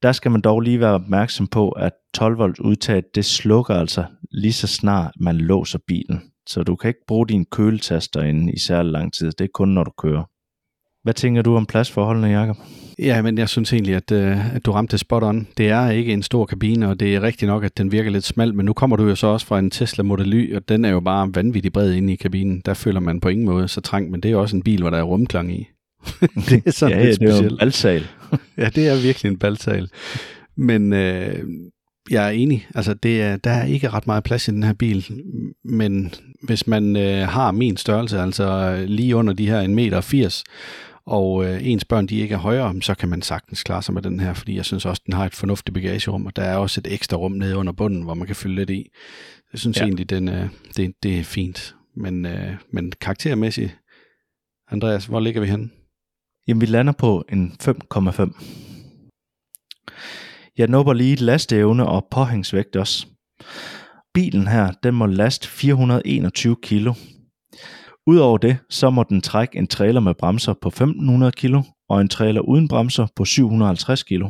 [0.02, 4.04] Der skal man dog lige være opmærksom på, at 12 volt udtag det slukker altså
[4.30, 6.22] lige så snart man låser bilen.
[6.48, 9.32] Så du kan ikke bruge din køletaster inde i særlig lang tid.
[9.32, 10.24] Det er kun når du kører.
[11.02, 12.56] Hvad tænker du om pladsforholdene, Jacob?
[12.98, 15.48] Ja, men jeg synes egentlig, at, øh, at du ramte spot on.
[15.56, 18.24] Det er ikke en stor kabine, og det er rigtigt nok, at den virker lidt
[18.24, 20.84] smal, men nu kommer du jo så også fra en Tesla Model Y, og den
[20.84, 22.62] er jo bare vanvittigt bred inde i kabinen.
[22.64, 24.90] Der føler man på ingen måde så trang, men det er også en bil, hvor
[24.90, 25.68] der er rumklang i.
[26.48, 28.06] det er sådan ja, lidt ja, det er en balsal.
[28.58, 29.90] ja, det er virkelig en balsal.
[30.56, 31.38] Men øh,
[32.10, 32.68] jeg er enig.
[32.74, 35.06] Altså, det er, der er ikke ret meget plads i den her bil,
[35.64, 40.42] men hvis man øh, har min størrelse, altså lige under de her 1,80 meter,
[41.06, 44.02] og øh, ens børn de ikke er højere, så kan man sagtens klare sig med
[44.02, 46.80] den her, fordi jeg synes også, den har et fornuftigt bagagerum, og der er også
[46.80, 48.90] et ekstra rum nede under bunden, hvor man kan fylde lidt i.
[49.52, 49.82] Jeg synes ja.
[49.82, 51.74] egentlig, den, øh, det, det er fint.
[51.96, 53.78] Men, øh, men karaktermæssigt,
[54.70, 55.70] Andreas, hvor ligger vi henne?
[56.48, 58.42] Jamen, vi lander på en 5,5.
[60.58, 63.06] Jeg nubber lige lasteevne og påhængsvægt også.
[64.14, 66.94] Bilen her, den må laste 421 kilo.
[68.06, 71.54] Udover det, så må den trække en trailer med bremser på 1500 kg
[71.88, 74.22] og en trailer uden bremser på 750 kg.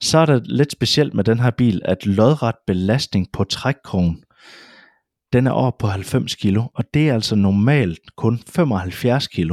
[0.00, 4.22] Så er det lidt specielt med den her bil, at lodret belastning på trækkrogen,
[5.32, 9.52] den er over på 90 kg, og det er altså normalt kun 75 kg.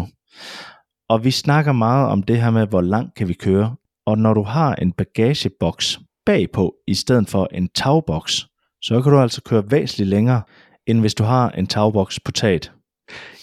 [1.11, 4.33] Og vi snakker meget om det her med, hvor langt kan vi køre, og når
[4.33, 8.47] du har en bagageboks bagpå i stedet for en tagboks,
[8.81, 10.41] så kan du altså køre væsentligt længere,
[10.87, 12.71] end hvis du har en tagboks på taget.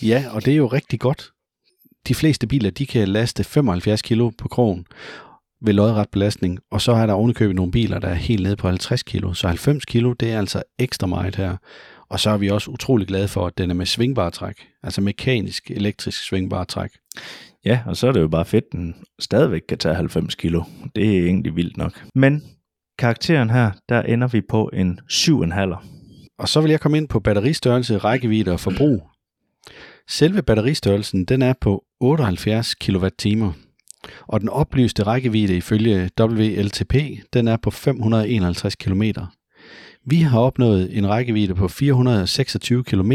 [0.02, 1.30] Ja, og det er jo rigtig godt.
[2.08, 4.86] De fleste biler, de kan laste 75 kg på krogen
[5.62, 8.68] ved lodret belastning, og så er der ovenikøbet nogle biler, der er helt nede på
[8.68, 9.36] 50 kg.
[9.36, 11.56] Så 90 kg, det er altså ekstra meget her.
[12.10, 15.00] Og så er vi også utrolig glade for, at den er med svingbar træk, altså
[15.00, 16.90] mekanisk, elektrisk svingbar træk.
[17.64, 20.62] Ja, og så er det jo bare fedt, den stadigvæk kan tage 90 kilo.
[20.96, 22.04] Det er egentlig vildt nok.
[22.14, 22.44] Men
[22.98, 25.76] karakteren her, der ender vi på en 7,5.
[26.38, 29.02] Og så vil jeg komme ind på batteristørrelse, rækkevidde og forbrug.
[30.08, 33.52] Selve batteristørrelsen den er på 78 kWh,
[34.28, 36.94] og den oplyste rækkevidde ifølge WLTP
[37.32, 39.02] den er på 551 km.
[40.10, 43.12] Vi har opnået en rækkevidde på 426 km,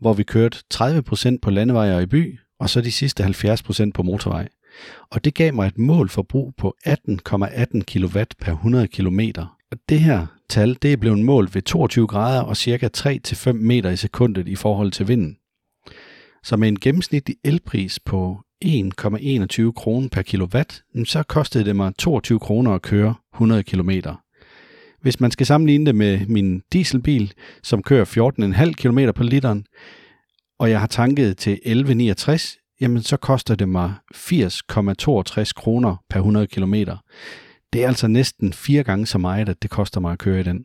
[0.00, 4.02] hvor vi kørte 30% på landeveje og i by, og så de sidste 70% på
[4.02, 4.48] motorvej.
[5.10, 9.20] Og det gav mig et målforbrug på 18,18 kW per 100 km.
[9.70, 13.90] Og det her tal det er blevet målt ved 22 grader og cirka 3-5 meter
[13.90, 15.36] i sekundet i forhold til vinden.
[16.44, 20.08] Så med en gennemsnitlig elpris på 1,21 kr.
[20.12, 23.90] per kilowatt, så kostede det mig 22 kroner at køre 100 km.
[25.00, 27.32] Hvis man skal sammenligne det med min dieselbil,
[27.62, 28.04] som kører
[28.64, 29.66] 14,5 km på literen,
[30.58, 36.46] og jeg har tanket til 11,69, jamen så koster det mig 80,62 kroner per 100
[36.46, 36.74] km.
[37.72, 40.42] Det er altså næsten fire gange så meget, at det koster mig at køre i
[40.42, 40.64] den.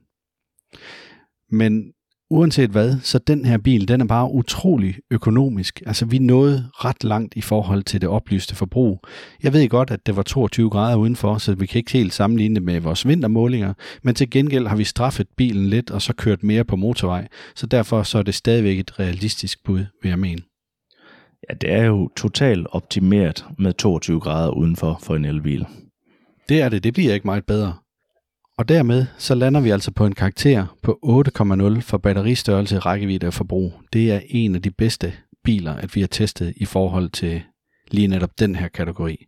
[1.50, 1.94] Men
[2.34, 5.82] uanset hvad, så den her bil, den er bare utrolig økonomisk.
[5.86, 9.00] Altså vi nåede ret langt i forhold til det oplyste forbrug.
[9.44, 12.56] Jeg ved godt, at det var 22 grader udenfor, så vi kan ikke helt sammenligne
[12.56, 16.44] det med vores vintermålinger, men til gengæld har vi straffet bilen lidt og så kørt
[16.44, 20.42] mere på motorvej, så derfor så er det stadigvæk et realistisk bud, vil jeg mene.
[21.50, 25.66] Ja, det er jo totalt optimeret med 22 grader udenfor for en elbil.
[26.50, 27.74] Det er det, det bliver ikke meget bedre.
[28.58, 31.00] Og dermed så lander vi altså på en karakter på
[31.78, 33.74] 8,0 for batteristørrelse, rækkevidde og forbrug.
[33.94, 35.14] Det er en af de bedste
[35.44, 37.44] biler, at vi har testet i forhold til
[37.92, 39.26] lige netop den her kategori.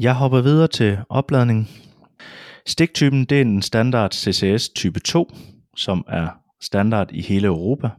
[0.00, 1.68] Jeg hopper videre til opladning.
[2.66, 5.30] Stiktypen det er en standard CCS type 2,
[5.76, 6.28] som er
[6.60, 7.90] standard i hele Europa.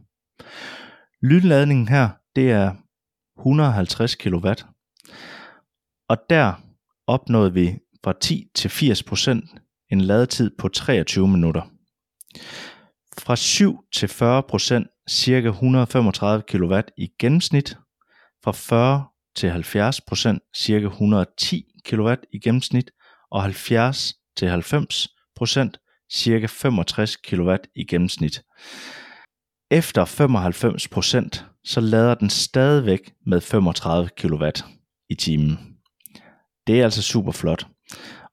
[1.22, 2.74] Lynladningen her, det er
[3.38, 4.48] 150 kW.
[6.08, 6.52] Og der
[7.06, 9.44] opnåede vi fra 10 til 80 procent
[9.92, 11.62] en ladetid på 23 minutter.
[13.18, 15.48] Fra 7 til 40 procent ca.
[15.48, 17.76] 135 kW i gennemsnit.
[18.44, 19.04] Fra 40
[19.36, 20.72] til 70 procent ca.
[20.72, 22.90] 110 kW i gennemsnit.
[23.30, 25.78] Og 70 til 90 procent
[26.12, 26.46] ca.
[26.46, 28.42] 65 kW i gennemsnit.
[29.70, 34.44] Efter 95 procent så lader den stadigvæk med 35 kW
[35.10, 35.58] i timen.
[36.66, 37.66] Det er altså super flot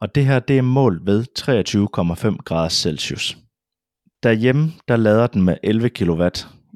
[0.01, 3.37] og det her det er målt ved 23,5 grader Celsius.
[4.23, 6.27] Derhjemme der lader den med 11 kW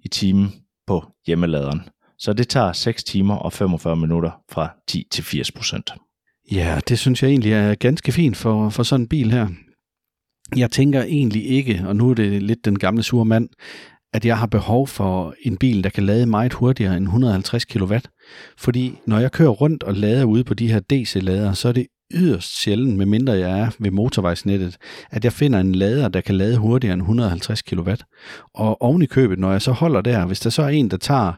[0.04, 0.54] i timen
[0.88, 1.82] på hjemmeladeren,
[2.18, 5.94] så det tager 6 timer og 45 minutter fra 10 til 80 procent.
[6.52, 9.48] Ja, det synes jeg egentlig er ganske fint for, for sådan en bil her.
[10.56, 13.50] Jeg tænker egentlig ikke, og nu er det lidt den gamle sure mand,
[14.14, 17.96] at jeg har behov for en bil, der kan lade meget hurtigere end 150 kW.
[18.58, 21.88] Fordi når jeg kører rundt og lader ude på de her DC-lader, så er det
[22.14, 24.78] yderst sjældent, medmindre jeg er ved motorvejsnettet,
[25.12, 27.92] at jeg finder en lader, der kan lade hurtigere end 150 kW.
[28.54, 30.98] Og oven i købet, når jeg så holder der, hvis der så er en, der
[30.98, 31.34] tager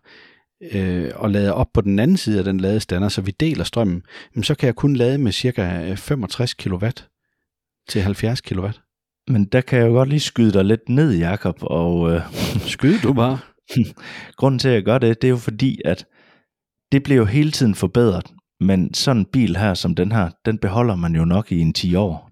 [0.74, 4.04] øh, og lader op på den anden side af den ladestander, så vi deler strømmen,
[4.44, 6.88] så kan jeg kun lade med cirka 65 kW
[7.90, 8.68] til 70 kW.
[9.28, 12.22] Men der kan jeg jo godt lige skyde dig lidt ned, Jakob, og øh,
[12.74, 13.40] Skyd du bare.
[14.38, 16.06] grunden til, at jeg gør det, det er jo fordi, at
[16.92, 18.35] det bliver jo hele tiden forbedret.
[18.60, 21.74] Men sådan en bil her, som den her, den beholder man jo nok i en
[21.74, 22.32] 10 år.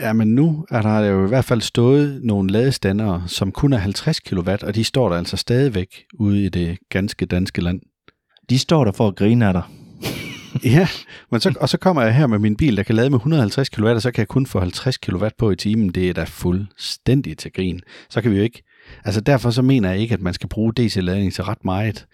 [0.00, 3.78] Ja, men nu er der jo i hvert fald stået nogle ladestandere, som kun er
[3.78, 7.80] 50 kW, og de står der altså stadigvæk ude i det ganske danske land.
[8.50, 9.62] De står der for at grine af dig.
[10.64, 10.88] Ja,
[11.30, 13.68] men så, og så kommer jeg her med min bil, der kan lade med 150
[13.68, 15.88] kW, og så kan jeg kun få 50 kW på i timen.
[15.88, 17.80] Det er da fuldstændig til grin.
[18.10, 18.62] Så kan vi jo ikke...
[19.04, 22.06] Altså derfor så mener jeg ikke, at man skal bruge DC-ladning til ret meget,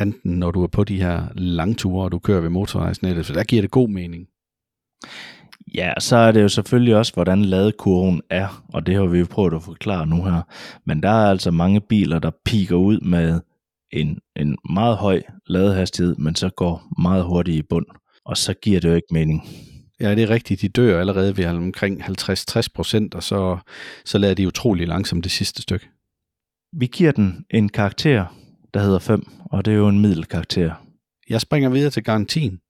[0.00, 3.44] enten når du er på de her langture, og du kører ved motorvejsnettet, for der
[3.44, 4.26] giver det god mening.
[5.74, 9.26] Ja, så er det jo selvfølgelig også, hvordan ladekurven er, og det har vi jo
[9.30, 10.42] prøvet at forklare nu her.
[10.86, 13.40] Men der er altså mange biler, der piker ud med
[13.92, 17.86] en, en meget høj ladehastighed, men så går meget hurtigt i bund,
[18.24, 19.42] og så giver det jo ikke mening.
[20.00, 20.60] Ja, det er rigtigt.
[20.60, 23.58] De dør allerede ved omkring 50-60 procent, og så,
[24.04, 25.88] så lader de utrolig langsomt det sidste stykke.
[26.72, 28.26] Vi giver den en karakter,
[28.74, 30.74] der hedder 5, og det er jo en middelkarakter.
[31.28, 32.60] Jeg springer videre til garantien.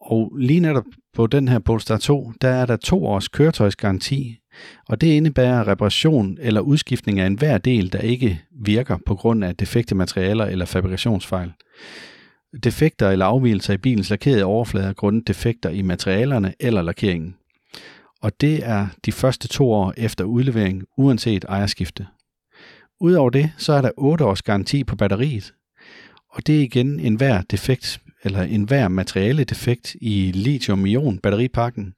[0.00, 0.84] Og lige netop
[1.14, 4.38] på den her Polestar 2, der er der to års køretøjsgaranti,
[4.88, 9.56] og det indebærer reparation eller udskiftning af enhver del, der ikke virker på grund af
[9.56, 11.52] defekte materialer eller fabrikationsfejl.
[12.64, 17.34] Defekter eller afvielser i bilens lakerede overflader grundet defekter i materialerne eller lakeringen.
[18.22, 22.06] Og det er de første to år efter udlevering, uanset ejerskifte.
[23.00, 25.54] Udover det, så er der 8 års garanti på batteriet,
[26.30, 31.94] og det er igen enhver defekt eller enhver materiale defekt i lithium-ion batteripakken.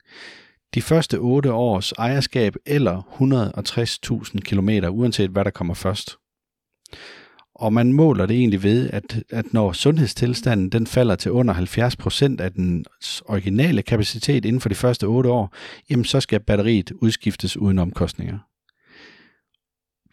[0.74, 3.02] De første 8 års ejerskab eller
[4.32, 6.16] 160.000 km, uanset hvad der kommer først.
[7.54, 12.42] Og man måler det egentlig ved, at, at når sundhedstilstanden den falder til under 70%
[12.42, 12.84] af den
[13.24, 15.54] originale kapacitet inden for de første 8 år,
[15.90, 18.38] jamen så skal batteriet udskiftes uden omkostninger.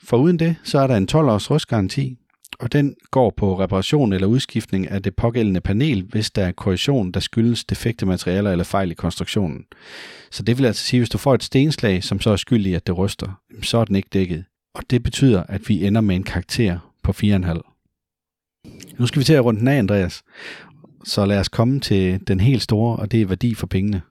[0.04, 2.18] For uden det, så er der en 12 års rustgaranti,
[2.60, 7.12] og den går på reparation eller udskiftning af det pågældende panel, hvis der er korrosion,
[7.12, 9.66] der skyldes defekte materialer eller fejl i konstruktionen.
[10.32, 12.66] Så det vil altså sige, at hvis du får et stenslag, som så er skyld
[12.66, 14.46] i, at det ryster, så er den ikke dækket.
[14.76, 17.74] Og det betyder, at vi ender med en karakter på 4,5.
[19.00, 20.24] Nu skal vi til at runde den af, Andreas.
[21.04, 24.02] Så lad os komme til den helt store, og det er værdi for pengene.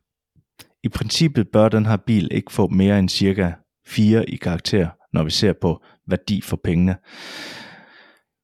[0.85, 3.53] I princippet bør den her bil ikke få mere end cirka
[3.87, 6.97] 4 i karakter, når vi ser på værdi for pengene.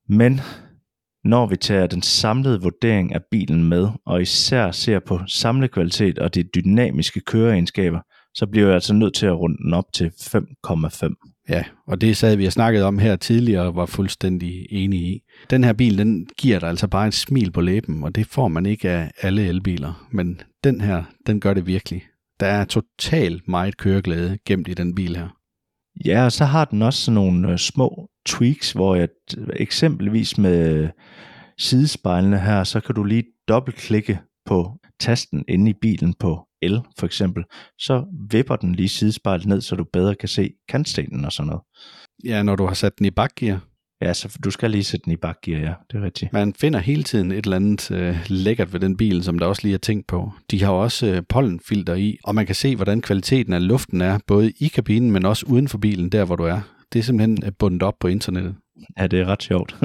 [0.08, 0.40] Men
[1.24, 6.34] når vi tager den samlede vurdering af bilen med, og især ser på samlekvalitet og
[6.34, 8.00] de dynamiske køreegenskaber,
[8.34, 11.44] så bliver jeg altså nødt til at runde den op til 5,5.
[11.48, 15.20] Ja, og det sad vi har snakket om her tidligere og var fuldstændig enige i.
[15.50, 18.48] Den her bil, den giver dig altså bare et smil på læben, og det får
[18.48, 20.08] man ikke af alle elbiler.
[20.10, 22.02] Men den her, den gør det virkelig.
[22.40, 25.28] Der er totalt meget køreglæde gemt i den bil her.
[26.04, 30.38] Ja, og så har den også sådan nogle øh, små tweaks, hvor jeg øh, eksempelvis
[30.38, 30.90] med øh,
[31.58, 37.06] sidespejlene her, så kan du lige dobbeltklikke på tasten inde i bilen på L for
[37.06, 37.44] eksempel,
[37.78, 41.62] så vipper den lige sidespejlet ned, så du bedre kan se kantstenen og sådan noget.
[42.24, 43.71] Ja, når du har sat den i bakgear.
[44.02, 46.32] Ja, så du skal lige sætte den i bakgear, ja, det er rigtigt.
[46.32, 49.62] Man finder hele tiden et eller andet øh, lækkert ved den bil, som der også
[49.62, 50.32] lige er tænkt på.
[50.50, 54.18] De har også øh, pollenfilter i, og man kan se, hvordan kvaliteten af luften er,
[54.26, 56.60] både i kabinen, men også uden for bilen, der hvor du er.
[56.92, 58.54] Det er simpelthen øh, bundet op på internettet.
[58.98, 59.76] Ja, det er ret sjovt.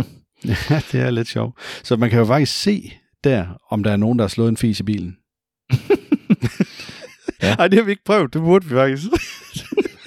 [0.45, 1.59] ja, det er lidt sjovt.
[1.83, 2.91] Så man kan jo faktisk se
[3.23, 5.17] der, om der er nogen, der har slået en fis i bilen.
[7.43, 7.55] ja.
[7.59, 8.33] Ej, det har vi ikke prøvet.
[8.33, 9.07] Det burde vi faktisk.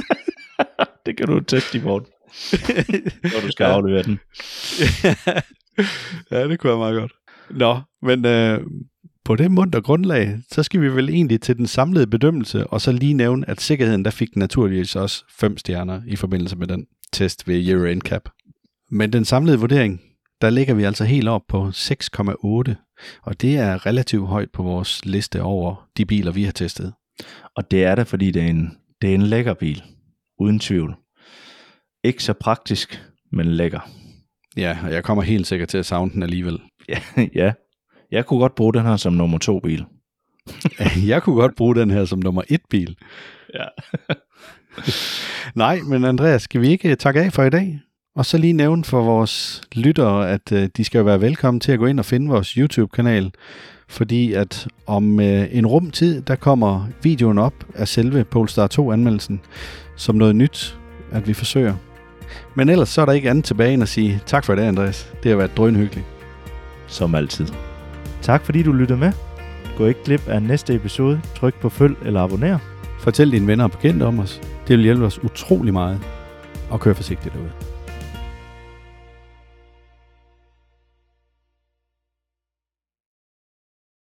[1.06, 2.04] det kan du teste i morgen,
[3.22, 3.70] når du skal ja.
[3.70, 4.20] aflevere den.
[6.30, 7.12] ja, det kunne være meget godt.
[7.50, 8.60] Nå, men øh,
[9.24, 12.92] på det mundt grundlag, så skal vi vel egentlig til den samlede bedømmelse, og så
[12.92, 17.48] lige nævne, at sikkerheden, der fik naturligvis også fem stjerner i forbindelse med den test
[17.48, 18.28] ved Euro NCAP.
[18.90, 20.00] Men den samlede vurdering,
[20.40, 25.04] der ligger vi altså helt op på 6,8, og det er relativt højt på vores
[25.04, 26.92] liste over de biler, vi har testet.
[27.56, 28.70] Og det er det, fordi det er en,
[29.02, 29.82] det er en lækker bil,
[30.38, 30.96] uden tvivl.
[32.04, 33.90] Ikke så praktisk, men lækker.
[34.56, 36.58] Ja, og jeg kommer helt sikkert til at savne den alligevel.
[36.88, 37.00] Ja,
[37.34, 37.52] ja.
[38.10, 39.84] Jeg kunne godt bruge den her som nummer to bil.
[41.06, 42.96] jeg kunne godt bruge den her som nummer et bil.
[43.54, 43.64] Ja.
[45.54, 47.80] Nej, men Andreas, skal vi ikke takke af for i dag?
[48.16, 51.78] Og så lige nævne for vores lyttere, at øh, de skal være velkommen til at
[51.78, 53.32] gå ind og finde vores YouTube-kanal,
[53.88, 59.40] fordi at om øh, en rum tid, der kommer videoen op af selve Polestar 2-anmeldelsen
[59.96, 60.78] som noget nyt,
[61.12, 61.89] at vi forsøger.
[62.54, 65.12] Men ellers så er der ikke andet tilbage end at sige tak for det, Andreas.
[65.22, 66.06] Det har været drønhyggeligt.
[66.86, 67.46] Som altid.
[68.22, 69.12] Tak fordi du lyttede med.
[69.76, 71.20] Gå ikke glip af næste episode.
[71.36, 72.58] Tryk på følg eller abonner.
[73.00, 74.40] Fortæl dine venner og bekendte om os.
[74.68, 76.00] Det vil hjælpe os utrolig meget.
[76.70, 77.69] Og kør forsigtigt derude.